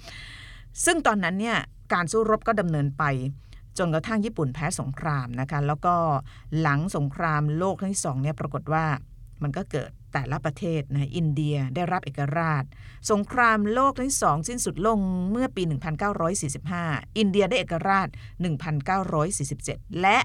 [0.86, 1.58] ซึ่งตอนนั้นเนี่ย
[1.94, 3.04] การสู้รบก็ดำเนินไป
[3.78, 5.96] จนกระทั่งญี่ปุ่นแพ้สงครามนะคะแล้วก็
[6.60, 8.86] หลังสงครามโลกครั้งที่สองเนี่ยปรากฏว่า
[9.44, 12.64] มันก็เกิดแต่ละประเทศนะอินเดียได้รับเอกราช
[13.12, 15.00] สงครามโลกครั้งที่สองสิ้นสุดลง
[15.32, 15.64] เมื่อปี
[16.40, 18.08] 1945 อินเดียได้เอกราช
[19.24, 20.18] 1947 และ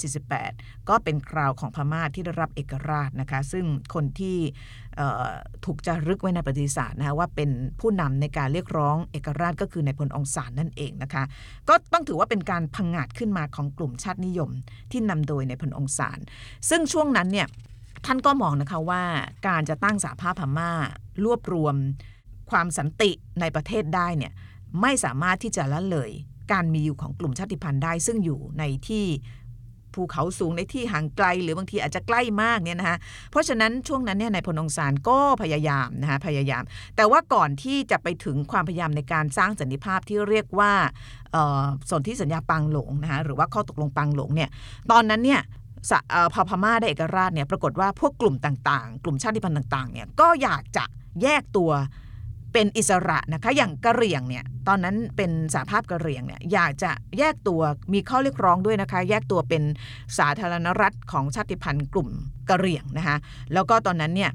[0.00, 4.38] 1948 ก็เป็นคราวของพม่าที่ได้รับเอกราชนะคะ ซึ่งคนที่
[5.64, 11.24] ถูกจารึกไว้ในประวัติศาสตร์นะคะว่าเป็นผู้นำในการเรียกร้องเอกราชก็คือในพลองซานนั่นเองนะคะ
[11.68, 14.50] ก็ต้องถือว่าเป็นการพังงาดขึ้นมาของกลุ่มชาตินิยม
[14.90, 16.18] ที่นำโดยในพลองซาน
[16.68, 17.48] ซึ่งช่วงนั้นเนี่ย
[18.06, 19.02] ท่านก็มองนะคะว่า
[19.48, 20.72] การจะตั้งสหภาพพม่า
[21.24, 21.74] รวบรวม
[22.50, 24.32] ความสันติในประเทศได้เนี่ย
[24.80, 26.10] ไม่สามารถที่จะละเลย
[26.52, 29.04] การมีอยู่ของกลุ่มชาติพันธุ์ได้ซึ่งอยู่ในที่
[29.94, 32.98] ภูเขาสูงในที่ห่างไกล หรือบางทีอาจจะใกล้มากเนี่ยนะคะ
[33.30, 36.62] เพราะฉะนั้นช่วงนั้นเนี่ยนายพลองซานก็พยายามนะคะพยายาม
[36.96, 40.72] แต่ว่าก่อนที่จะไปถึงความพยายามในการสร้างสันติภาพที่เรียกว่า
[41.32, 44.50] เอ่อสนธิสัญญาปังหลงนะคะหรือว่าข้อตกลงปังหลงเนี่ย
[44.90, 45.40] ตอนนั้นเนี่ย
[45.90, 45.98] สะ
[46.32, 50.84] พอพม่าได้เอกราชเนี่ยปรากฏว่าพวกกลุ่มต่างๆ กลุ่มชาติพันธุ์ต่างๆเนี่ยก็อยากจะ
[51.22, 51.70] แยกตัว
[52.52, 57.60] เป็นอิสระนะคะอย่างกะเหรี่ยงเนี่ยตอนนั้นเป็นสหภาพกะเหรี่ยงเนี่ยอยากจะแยกตัว
[57.92, 59.62] มีข้อเรียกร้องด้วยนะคะ แยกตัวเป็น
[60.18, 62.08] สาธารณรัฐของชาติพันธุ์กลุ่ม
[62.50, 63.16] กะเหรี่ยงนะคะ
[63.54, 64.30] แล้วก็ตอนนั้นเนี่ย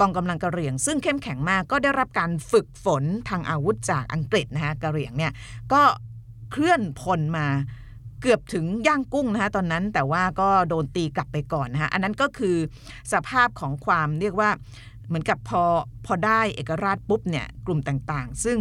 [0.00, 5.32] กองกำลังกะเหรี่ยง ซึ่งเข้มแข็งมากก็ได้รับการฝึกฝนทางอาวุธจากอังกฤษนะคะกะเหรี่ยงเนี่ย
[5.72, 5.82] ก็
[6.50, 7.46] เคลื่อนพลมา
[8.22, 12.56] เกือบถึงย่างกุ้งนะคะตอนนั้นแต่ว่าก็โดนตีกลับไปก่อนนะคะอันนั้นก็คือ
[13.12, 14.50] สภาพของความเรียกว่า
[15.10, 15.62] เหมือนกับพอ
[16.06, 18.58] พอได้เอกราชปุ๊บเนี่ยกลุ่มต่างๆ ซึ่ง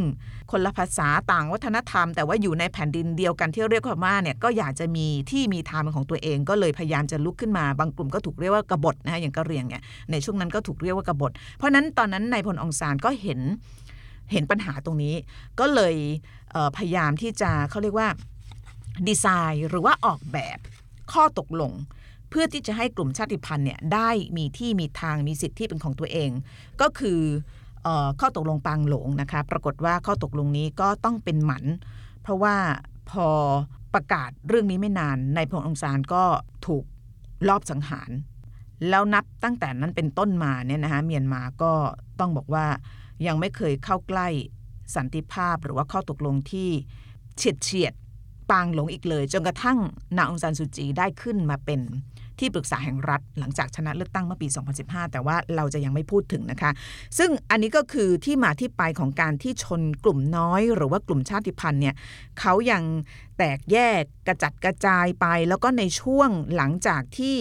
[0.52, 9.82] คนละภาษาต่างวัฒนธรรม แต่ว่าอยู่ในแผ่นดินเดียวกันที่เรียกว่าม่าเนี่ยก็อยากจะมีที่มีทางเป็นของตัวเองก็เลยพยายามจะลุกขึ้นมา บางกลุ่มก็ถูกเรียกว่ากบฏนะคะอย่างกะเรียงเนี่ย
[10.12, 13.40] ในช่วงนั้นก็ถูกเรียกว่ากบฏ เพราะนั้นตอนนั้นนายพลองซานก็เห็น
[14.32, 15.16] เห็นปัญหาตรงนี้
[15.60, 15.96] ก็เลย
[16.54, 18.08] เพยายามที่จะเขาเรียกว่า
[19.08, 20.58] ดีไซน์หรือว่าออกแบบ
[21.12, 21.72] ข้อตกลง
[22.30, 26.30] เพื่อที่จะให้กลุ่มชาติพันธุ์เนี่ยได้มีที่มีทางมีสิทธิที่เป็นของตัวเอง
[26.82, 27.20] ก็คือ
[27.84, 27.88] เอ
[28.20, 31.66] ข้อตกลงปางหลงนะคะปรากฏว่าข้อตกลงนี้ก็ต้องเป็นหมัน
[32.22, 32.56] เพราะว่า
[33.12, 33.28] พอ
[33.94, 36.24] ประกาศเรื่องนี้ไม่นานในพลองซานก็
[36.68, 36.84] ถูก
[37.48, 38.10] ลอบสังหาร
[38.90, 41.74] แล้วนับตั้งแต่นั้นเป็นต้นมาเนี่ยนะคะเมียนมาก็
[42.20, 42.66] ต้องบอกว่า
[43.28, 44.28] ยังไม่เคยเข้าใกล้
[44.96, 46.70] สันติภาพหรือว่าข้อตกลงที่
[47.38, 47.94] เฉียดเฉียด
[48.52, 49.78] ปางหลงอีกเลย จนกระทั่ง
[50.18, 51.82] นางองซานซูจีได้ขึ้นมาเป็น
[52.40, 54.48] ที่ปรึกษาแห่งรัฐ หลังจากชนะเลือกตั้งเมื่อปี
[54.80, 56.72] 2015 แต่ว่าเราจะยังไม่พูดถึงนะคะ
[57.18, 61.96] ซึ่งอันนี้ก็คือที่มาที่ไปของการที่ชนกลุ่มน้อย หรือว่ากลุ่มชาติพันธุ์เนี่ย
[62.40, 62.84] เขายัง
[63.38, 67.38] แตกแยกกระจัดกระจายไป แล้วก็ในช่วงหลังจากที่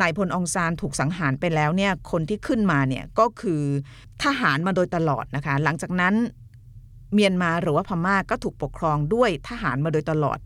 [0.00, 3.62] นายพลองซานถูกสังหารไปแล้วเนี่ยคนที่ขึ้นมาเนี่ยก็คือ
[4.24, 6.14] ทหารมาโดยตลอดนะคะ หลังจากนั้น
[7.14, 10.38] เมียนมาหรือว่าพม่าก็ถูกปกครองด้วยทหารมาโดยตลอด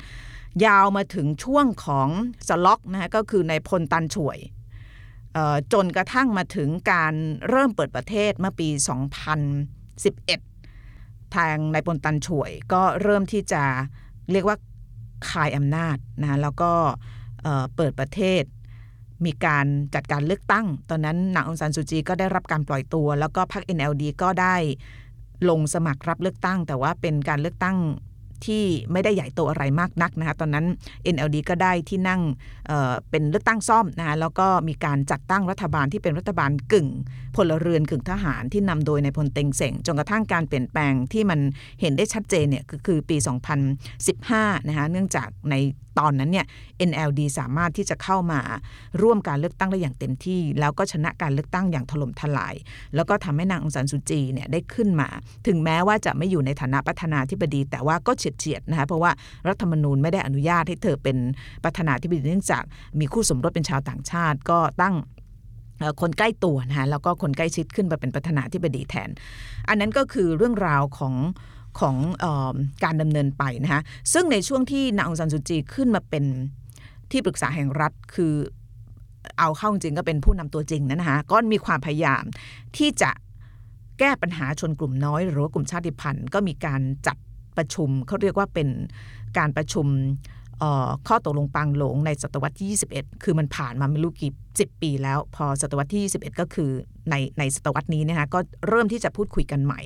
[0.66, 2.08] ยาวมาถึงช่วงของ
[2.48, 4.38] สล็อกนะคะก็คือในายพลตันช่วย
[5.72, 7.14] จนกระทั่งมาถึงการ
[7.48, 8.68] เริ่มเปิดประเทศเมื่อปี
[9.62, 13.62] 2011 ทางนายพลตันช่วยก็เริ่มที่จะ
[14.32, 14.56] เรียกว่า
[15.30, 16.72] คายอำนาจนะคะแล้วก็
[17.42, 18.42] เอ่อเปิดประเทศ
[19.24, 24.56] มีการจัดการเลือกตั้ง ตอนนั้นนางองซานซูจีก็ได้รับการปล่อยตัว แล้วก็พรรค NLD ก็ได้
[25.48, 27.76] ลงสมัครรับเลือกตั้ง แต่ว่าเป็นการเลือกตั้ง
[28.46, 30.66] ที่ไม่ได้ใหญ่โตอะไรมากนักนะคะตอนนั้น
[31.14, 32.20] NLD ก็ได้ที่นั่ง
[32.66, 36.88] เเป็นเลือกตั้งซ่อมนะคะแล้วก็มีการจัดตั้งรัฐบาลที่เป็นรัฐบาลกึ่ง
[37.36, 41.40] พลเรือนกึ่งทหารที่นำโดยในายพลเต็งเสงจนกระทั่งการเปลี่ยนแปลงที่มัน
[41.80, 43.16] เห็นได้ชัดเจนเนี่ยก็คือปี
[43.92, 45.54] 2015 นะคะเนื่องจากใน
[46.00, 46.46] ตอนนั้นเนี่ย
[46.90, 48.40] NLD สามารถที่จะเข้ามา
[49.02, 52.54] ร่วมการเลือกตั้งได้อย่างเต็มที่ แล้วก็ชนะการเลือกตั้งอย่างถล่มทลาย
[52.94, 55.08] แล้วก็ทำให้นางองซานซูจีเนี่ยได้ขึ้นมา
[55.46, 59.10] ถึงแม้ว่าจะไม่อยู่ในฐานะประธานาธิบดี แต่ว่าก็เฉียดเฉียดนะคะเพราะว่า
[59.48, 61.16] รัฐธรรมนูญไม่ได้อนุญาตให้เธอเป็น
[61.64, 62.62] ประธานาธิบดีเนื่องจาก
[63.00, 64.94] มีคู่สมรสเป็นชาวต่างชาติ ก็ตั้ง
[66.00, 69.10] คนใกล้ตัวนะคะแล้วก็คนใกล้ชิดขึ้นมาเป็นประธานาธิบดีแทน
[69.68, 71.14] อันนั้นก็คือเรื่องราวของ
[71.80, 73.80] ของออการดำเนินไปนะคะ
[74.12, 76.24] ซึ่งในช่วงที่นางองซานซูจีขึ้นมาเป็น
[77.10, 78.34] ที่ปรึกษาแห่งรัฐคือ
[79.38, 82.22] เอาเข้าจริงก็เป็นผู้นำตัวจริงนะนะคะก็มีความพยายาม
[82.76, 83.10] ที่จะ
[83.98, 87.16] แก้ปัญหาชนกลุ่มน้อย หรือว่ากลุ่มชาติพันธุ์ ก็มีการจัด
[87.56, 88.68] ประชุมเขาเรียกว่าเป็น
[89.38, 89.86] การประชุม
[91.08, 96.70] ข้อตกลงปางหลงในศตวรรษที่ 21 คือมันผ่านมาไม่รู้กี่สิปีแล้ว พอศตวรรษที่ 21 ก็คือ
[97.10, 98.38] ในในศตวรรษนี้นะคะก็
[98.68, 99.80] เริ่มที่จะพูดคุยกันใหม่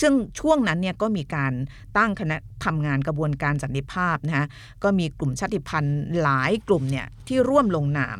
[0.00, 1.52] ซึ่งช่วงนั้นเนี่ยก็มีการ
[1.96, 4.46] ตั้งคณะทำงานกระบวนการสันติภาพนะคะ
[4.82, 8.18] ก็มีกลุ่มชาติพันธุ์หลายกลุ่มเนี่ยที่ร่วมลงนาม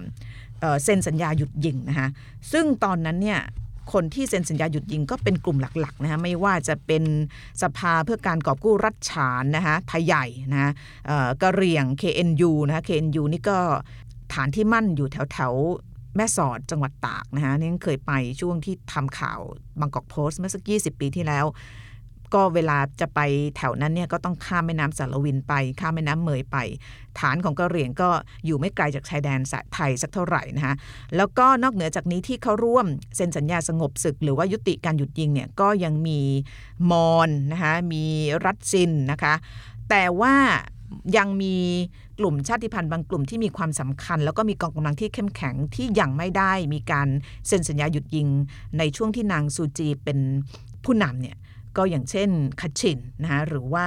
[0.85, 2.09] เซ็นสัญญาหยุดยิงนะคะ
[2.53, 3.41] ซึ่งตอนนั้นเนี่ย
[3.93, 7.05] คนที่เซ็นสัญญาหยุดยิงก็เป็นกลุ่มหลักๆนะคะไม่ว่าจะเป็น
[7.63, 10.73] สภาเพื่อการกอบกู้รัฐฉานนะคะไทยใหญ่นะ
[11.43, 13.59] กะเรียง KNU นะคะ KNU นี่ก็
[14.35, 15.53] ฐานที่มั่นอยู่แถวแถว
[16.17, 19.41] แม่สอดจังหวัดตากนะคะนี่เคยไปช่วงที่ทำข่าว
[19.81, 21.45] บางกอกโพสต์เมื่อสัก 20 ปีที่แล้ว
[22.35, 23.21] ก็เวลาจะไป
[23.57, 26.57] แถวนั้นเนี่ยก็ต้องข้ามแม่น้ำสารวินไป ข้ามแม่น้ำเมยไป
[27.19, 28.09] ฐานของกะเหรี่ยงก็
[28.47, 29.41] อยู่ไม่ไกลจากชายแดน
[29.75, 30.75] ไทยสักเท่าไหร่นะคะ
[31.17, 32.87] แล้วก็นอกเหนือจากนี้ที่เขาร่วม
[33.17, 36.21] เซ็นสัญญาสงบศึก หรือว่ายุติการหยุดยิงเนี่ยก็ยังมี
[36.91, 38.05] มอนนะคะมี
[38.45, 39.35] รัสซินนะคะ
[39.89, 40.35] แต่ว่า
[41.17, 41.57] ยังมี
[42.19, 47.09] กลุ่มชาติพันธุ์บางกลุ่มที่มีความสำคัญ แล้วก็มีกองกำลังที่เข้มแข็งที่ยังไม่ได้มีการ
[47.49, 48.29] เซ็นสัญญาหยุดยิง
[48.79, 50.19] ในช่วงที่นางซูจีเป็น
[50.85, 51.37] ผู้นำเนี่ย
[51.77, 52.29] ก็อย่างเช่น
[52.61, 53.87] คัชชินนะคะหรือว่า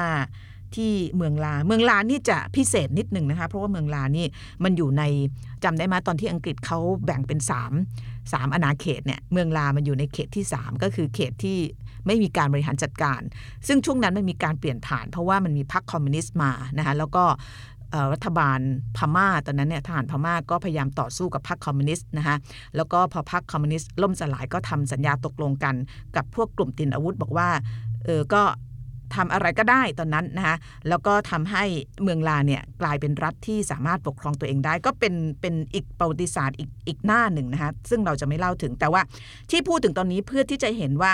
[0.76, 4.28] ที่เมืองลา เมืองลานี่จะพิเศษนิดหนึ่งนะคะ เพราะว่าเมืองลานี่
[4.64, 5.04] มันอยู่ใน
[5.64, 7.40] จำได้ไหมตอนที่อังกฤษเขาแบ่งเป็น
[7.86, 11.60] 3 3อาณาเขตเนี่ยเมืองลามันอยู่ในเขตที่ 3 ก็คือเขตที่
[12.06, 13.22] ไม่มีการบริหารจัดการ
[13.68, 17.24] ซึ่งช่วงนั้นมันมีการเปลี่ยนผ่าน เพราะว่ามันมีพรรคคอมมิวนิสต์มานะคะแล้วก็
[18.14, 18.60] รัฐบาล
[18.98, 22.36] พม่าตอนนั้นเนี่ยทหารพม่าก็พยายามต่อสู้กับพรรคคอมมิวนิสต์นะคะ
[22.76, 25.76] แล้วก็พอพรรคคอมมิวนิสต์ล่มสลายก็ทำสัญญาตกลงกัน
[26.16, 27.50] กับพวกกลุ่มติดอาวุธบอกว่า
[28.06, 28.44] เออก็
[29.16, 30.56] ทำอะไรก็ได้ตอนนั้นนะคะ
[30.90, 31.64] แล้วก็ทำให้
[32.04, 39.02] เมืองลาเนี่ยกลายเป็นรัฐที่สามารถปกครองตัวเองได้ ก็เป็นเป็นอีกประวัติศาสตร์อีกอีกหน้าหนึ่งนะคะซึ่งเราจะไม่เล่าถึงแต่ว่า
[39.50, 41.12] ที่พูดถึงตอนนี้เพื่อที่จะเห็นว่า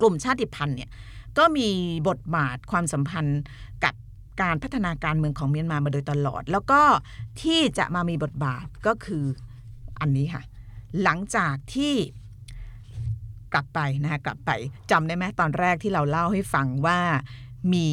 [0.00, 0.90] กลุ่มชาติพันธุ์เนี่ย
[1.38, 1.68] ก็มี
[2.08, 3.40] บทบาทความสัมพันธ์
[3.84, 3.94] กับ
[4.42, 6.82] การพัฒนาการเมืองของเมียนมามาโดยตลอด แล้วก็
[7.42, 9.24] ที่จะมามีบทบาทก็คือ
[10.00, 10.42] อันนี้ค่ะ
[11.02, 11.94] หลังจากที่
[13.52, 14.50] กลับไปนะคะกลับไป
[14.90, 17.00] จำได้ไหมตอนแรกที่เราเล่าให้ฟังว่า
[17.72, 17.88] มี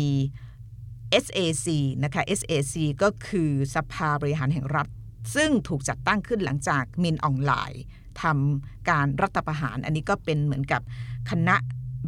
[1.24, 1.68] SAC
[2.04, 4.88] นะคะ SAC ก็คือสภาบริหารแห่งรัฐ
[5.36, 7.84] ซึ่งถูกจัดตั้งขึ้นหลังจากมินออนไลน์
[8.22, 10.82] ทำการรัฐประหาร อันนี้ก็เป็นเหมือนกับ
[11.30, 11.56] คณะ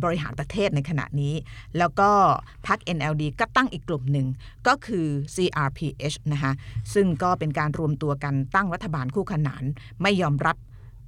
[0.03, 1.33] บริหารประเทศในขณะนี้
[1.77, 2.09] แล้วก็
[2.67, 4.27] พรรค NLD ก็ตั้งอีกกลุ่มหนึ่ง
[4.67, 6.53] ก็คือ CRPH นะคะ
[6.93, 9.63] ซึ่งก็เป็นการรวมตัวกันตั้งรัฐบาลคู่ขนาน
[10.01, 10.57] ไม่ยอมรับ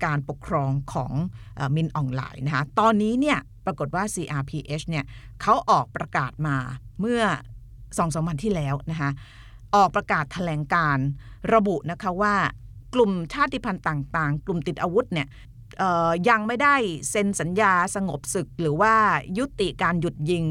[0.06, 1.12] การปกครองของ
[1.76, 5.06] มินออนไลน์นะคะตอนนี้เนี่ยปรากฏว่า CRPH เนี่ย
[5.42, 6.58] เขาออกประกาศมา
[7.00, 7.22] เมื่อ
[7.98, 9.10] สองสวันที่แล้วนะคะ
[9.76, 10.98] ออกประกาศแถลงการ
[11.54, 12.36] ระบุนะคะว่า
[12.94, 15.28] กลุ่มชาติพันธุ์ต่าง ๆ กลุ่มติดอาวุธเนี่ย
[16.30, 16.76] ยังไม่ได้
[17.10, 18.96] เซ็นสัญญาสงบศึกหรือว่า
[19.38, 20.46] ยุติการหยุดยิง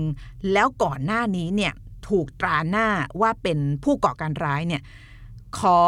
[0.53, 1.75] แล้วก่อนหน้านี้เนี่ย
[2.09, 2.87] ถูกตราหน้า
[3.21, 4.83] ว่าเป็นผู้ก่อการร้ายเนี่ย
[5.59, 5.81] ขอ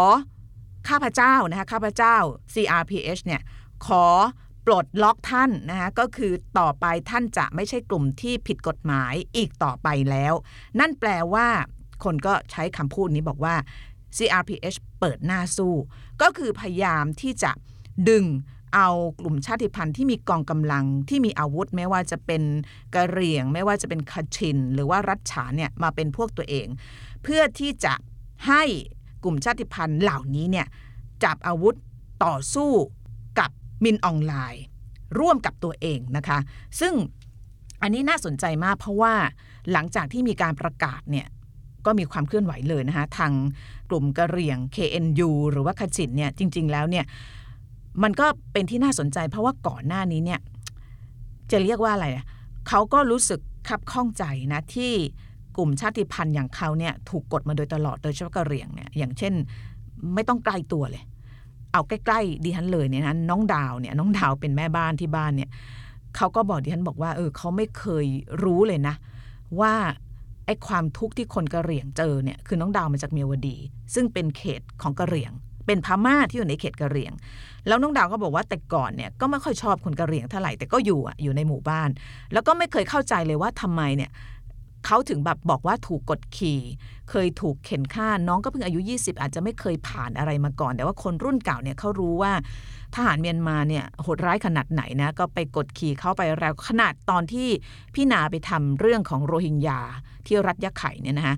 [0.88, 2.16] ข้าพเจ้านะคะข้าพเจ้า
[2.54, 3.42] CRPH เนี่ย
[3.86, 4.04] ขอ
[4.66, 10.34] ปลดล็อกท่านนะคะก็คือต่อไปท่านจะไม่ใช่กลุ่มที่ผิดกฎหมายอีกต่อไปแล้ว
[10.80, 11.46] นั่นแปลว่า
[12.04, 13.54] คนก็ใช้คำพูดนี้บอกว่า
[14.16, 15.74] CRPH เปิดหน้าสู้
[16.22, 17.50] ก็คือพยายามที่จะ
[18.08, 18.24] ดึง
[18.74, 18.88] เอา
[19.20, 22.42] กลุ่มชาติพันธุ์ที่มีกองกำลังที่มีอาวุธ ไม่ว่าจะเป็น
[22.94, 26.66] กระเหรี่ยง ไม่ว่าจะเป็นคาชิน หรือว่ารัฐฉานเนี่ยมาเป็นพวกตัวเอง
[27.22, 27.94] เพื่อที่จะ
[28.46, 28.62] ให้
[29.24, 30.66] กลุ่มชาติพันธุ์เหล่านี้เนี่ย
[31.24, 31.74] จับอาวุธ
[32.24, 32.70] ต่อสู้
[33.38, 33.50] กับ
[33.84, 34.64] มินออนไลน์
[35.18, 36.38] ร่วมกับตัวเองนะคะ
[36.80, 36.94] ซึ่ง
[37.82, 39.14] อันนี้น่าสนใจมากเพราะว่า
[39.72, 41.26] หลังจากที่มีการประกาศเนี่ย
[41.86, 43.32] ก็มีความเคลื่อนไหวเลยนะคะทาง
[43.90, 47.04] กลุ่มกระเหรี่ยง KNU หรือว่าขจินเนี่ยจริง ๆ แล้วเนี่ย
[48.02, 50.40] มันก็เป็นที่น่าสนใจ เพราะว่าก่อนหน้านี้เนี่ย
[51.50, 52.06] จะเรียกว่าอะไร
[52.68, 54.92] เขาก็รู้สึกคับข้องใจนะที่
[55.56, 59.34] กลุ่มชาติพันธุ์อย่างเขาเนี่ยถูกกดมาโดยตลอดโดยเฉพาะกะเหรี่ยงเนี่ยอย่างเช่น
[60.14, 61.02] ไม่ต้องไกลตัวเลย
[61.72, 65.50] เอาใกล้ๆดิฉันเลยเนี่ยนะน้องดาวเนี่ยน้องดาวเป็นแม่บ้านที่บ้านเนี่ย
[66.16, 68.06] เขาก็บอกดิฉันบอกว่าเออเขาไม่เคย
[68.44, 68.94] รู้เลยนะ
[69.60, 69.74] ว่า
[70.46, 73.56] ไอ้ความทุกข์ที่คนกะเหรี่ยงเจอเนี่ยคือน้องดาวมาจากเมียวดี
[73.94, 75.32] ซึ่งเป็นเขตของกะเหรี่ยง
[75.68, 77.12] เป็นพม่าที่อยู่ในเขตกะเหรี่ยง
[77.66, 81.88] แล้วน้องดาวก็บอกว่าแต่ก่อนเนี่ยก็ไม่ค่อยชอบคนกะเหรี่ยงเท่าไหร่แต่ก็อยู่อะอยู่ในหมู่บ้าน
[82.32, 84.10] แล้วก็ไม่เคยเข้าใจเลยว่าทำไมเนี่ย
[84.86, 86.60] เขาถึงแบบบอกว่าถูกกดขี่
[87.10, 92.32] เคยถูกเข็นฆ่าน้องก็เพิ่งอายุ 20 อาจจะไม่เคยผ่านอะไรมาก่อน แต่ว่าคนรุ่นเก่าเนี่ยเขารู้ว่า
[92.94, 97.48] ทหารเมียนมาเนี่ยโหดร้ายขนาดไหนนะก็ไปกดขี่เข้าไปแล้วขนาดตอนที่
[97.94, 99.80] พี่นาไปทำเรื่องของโรฮิงญา
[100.26, 101.36] ที่รัฐยะไข่เนี่ยนะคะ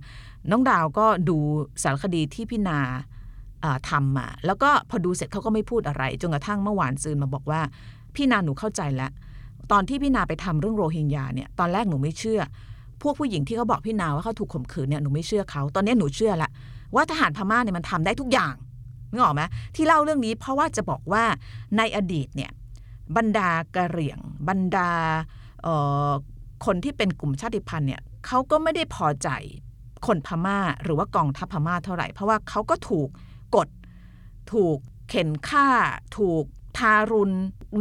[0.51, 1.37] น้องดาวก็ดู
[1.83, 2.81] สารคดีที่พี่นา
[3.91, 7.61] ทำมา แล้วก็พอดูเสร็จเขาก็ไม่พูดอะไร จนกระทั่งเมื่อวานซืนมาบอกว่า
[8.15, 9.11] พี่นาหนูเข้าใจแล้ว
[9.73, 12.41] ตอนที่พี่นาไปทำเรื่องโรฮิงญาเนี่ยตอนแรกหนูไม่เชื่อ
[13.03, 16.51] พวกผู้หญิงที่เขาบอกพี่นาว่าเขาถูกข่มขืนเนี่ยหนูไม่เชื่อเขาตอนนี้หนูเชื่อละ
[16.95, 18.55] ว่าทหารพม่าเนี่ยมันทำได้ทุกอย่าง
[19.13, 19.43] นึกออกไหม
[19.75, 21.25] ที่เล่าเรื่องนี้เพราะว่าจะบอกว่า
[21.77, 22.51] ในอดีตเนี่ย
[23.17, 24.19] บรรดากระเหรี่ยง
[24.49, 24.91] บรรดา
[26.65, 29.29] คนที่เป็นกลุ่มชาติพันธุ์เนี่ยเขาก็ไม่ได้พอใจ
[30.07, 33.09] คนพม่าหรือว่ากองทัพพม่าเท่าไหร่ เพราะว่าเขาก็ถูก
[33.55, 33.69] กด
[34.53, 35.69] ถูกเข็นฆ่า
[36.19, 36.45] ถูก
[36.79, 37.35] ทารุณ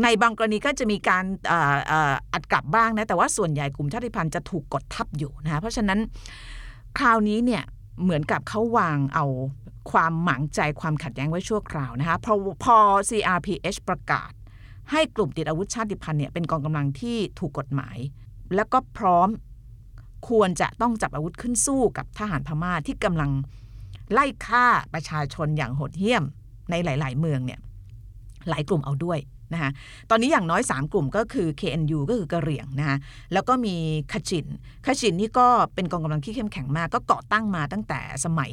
[0.04, 1.54] ในบางกรณีก็จะมีการอ,
[2.34, 6.00] อัดกลับบ้างนะ แต่ว่าส่วนใหญ่กลุ่มชาติพันธุ์จะถูกกดทับอยู่นะคะเพราะฉะนั้น
[6.98, 7.64] คราวนี้เนี่ย
[8.04, 9.26] เหมือนกับเขาวางเอา
[9.92, 12.78] ความหมางใจความขัดแย้งไว้ชั่วคราวนะคะพอพอ
[13.10, 14.32] CRPH ประกาศ
[14.92, 17.98] ให้กลุ่มติดอาวุธชาติพันธุ์เนี่ยเป็นกองกำลังที่ถูกกฎหมาย
[18.56, 19.30] แล้วก็พร้อม
[20.30, 23.32] ควรจะต้องจับอาวุธขึ้นสู้กับทหารพม่าที่กำลัง
[24.14, 26.24] ไล่ฆ่าประชาชนอย่างโหดเหี้ยม
[26.72, 27.60] ในหลาย ๆ เมืองเนี่ย
[28.50, 29.20] หลายกลุ่มเอาด้วย
[29.54, 29.72] นะคะ
[30.10, 32.98] ตอนนี้อย่างน้อย 3 กลุ่มก็คือ KNU ก็คือกระเหรี่ยงนะคะ
[33.34, 33.76] แล้วก็มี
[34.12, 34.46] คาชิน
[34.86, 38.52] คาชินนี่ก็เป็นกองกำลังที่เข้มแข็งมาก ก็เกาะตั้งมาตั้งแต่สมัย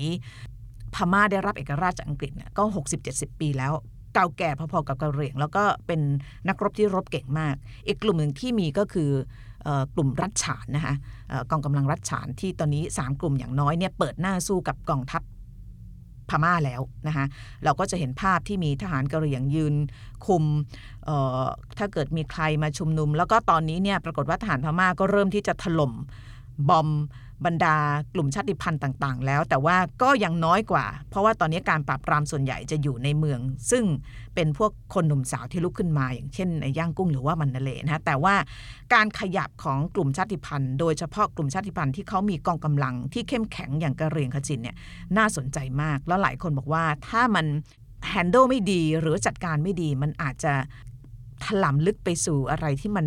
[0.95, 2.63] พม่าได้รับเอกราชจากอังกฤษเนี่ยก็
[3.03, 3.73] 60-70 ปีแล้ว
[4.15, 6.01] เก่าแก่พอๆกับกระเหรี่ยง แล้วก็เป็น
[6.49, 7.55] นักรบที่รบเก่งมาก
[7.87, 9.11] อีกกลุ่มหนึ่งที่มีก็คือ
[9.67, 10.95] อกลุ่มรัฐฉานนะคะ
[11.31, 15.23] ออกองกำลังรัฐฉานที่ตอนนี้ 3 กลุ่มอย่างน้อยเนี่ยเปิดหน้าสู้กับกองทัพ
[16.31, 17.25] พม่าแล้วนะคะ
[17.65, 19.75] เราก็จะเห็นภาพที่มีทหารกะเหรี่ยงยืน
[20.27, 20.45] คุม
[21.79, 25.93] ถ้าเกิดมีใครมาชุมนุม แล้วก็ตอนนี้เนี่ยปรากฏว่าทหารพม่าก็เริ่มที่จะถล่ม
[26.69, 26.89] บอม
[27.45, 27.77] บรรดา
[28.15, 33.85] กลุ่มชาติพันธุ์ต่างๆ แล้ว แต่ว่าก็ยังน้อยกว่า เพราะว่าตอนนี้การปราบปรามส่วนใหญ่จะอยู่ในเมือง ซึ่ง
[34.35, 38.35] เป็นพวกคนหนุ่มสาวที่ลุกขึ้นมาอย่างเช่นในย่างกุ้งหรือว่ามันเลนะฮะแต่ว่า
[38.95, 44.77] การขยับของกลุ่มชาติพันธุ์ โดยเฉพาะกลุ่มชาติพันธุ์ที่เขามีกองกำลังที่เข้มแข็งอย่างกะเหรี่ยงขจินเนี่ย
[45.17, 47.47] น่าสนใจมาก แล้วหลายคนบอกว่าถ้ามัน
[48.09, 50.53] แฮนด์ลไม่ดีหรือจัดการไม่ดีมันอาจจะ
[51.45, 53.07] ถลำลึกไปสู่อะไรที่มัน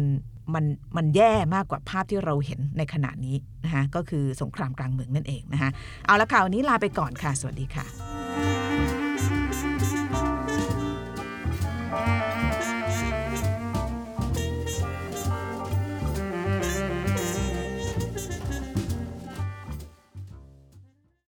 [0.56, 0.66] มัน
[0.98, 3.36] มันแย่มากกว่าภาพที่เราเห็นในขณะนี้
[3.66, 5.70] นะคะก็คือสงครามกลางเมืองนั่นเองนะคะ
[6.06, 8.68] เอาละค่ะวันนี้ลาไปก่อนค่ะ สวัสดีค่ะ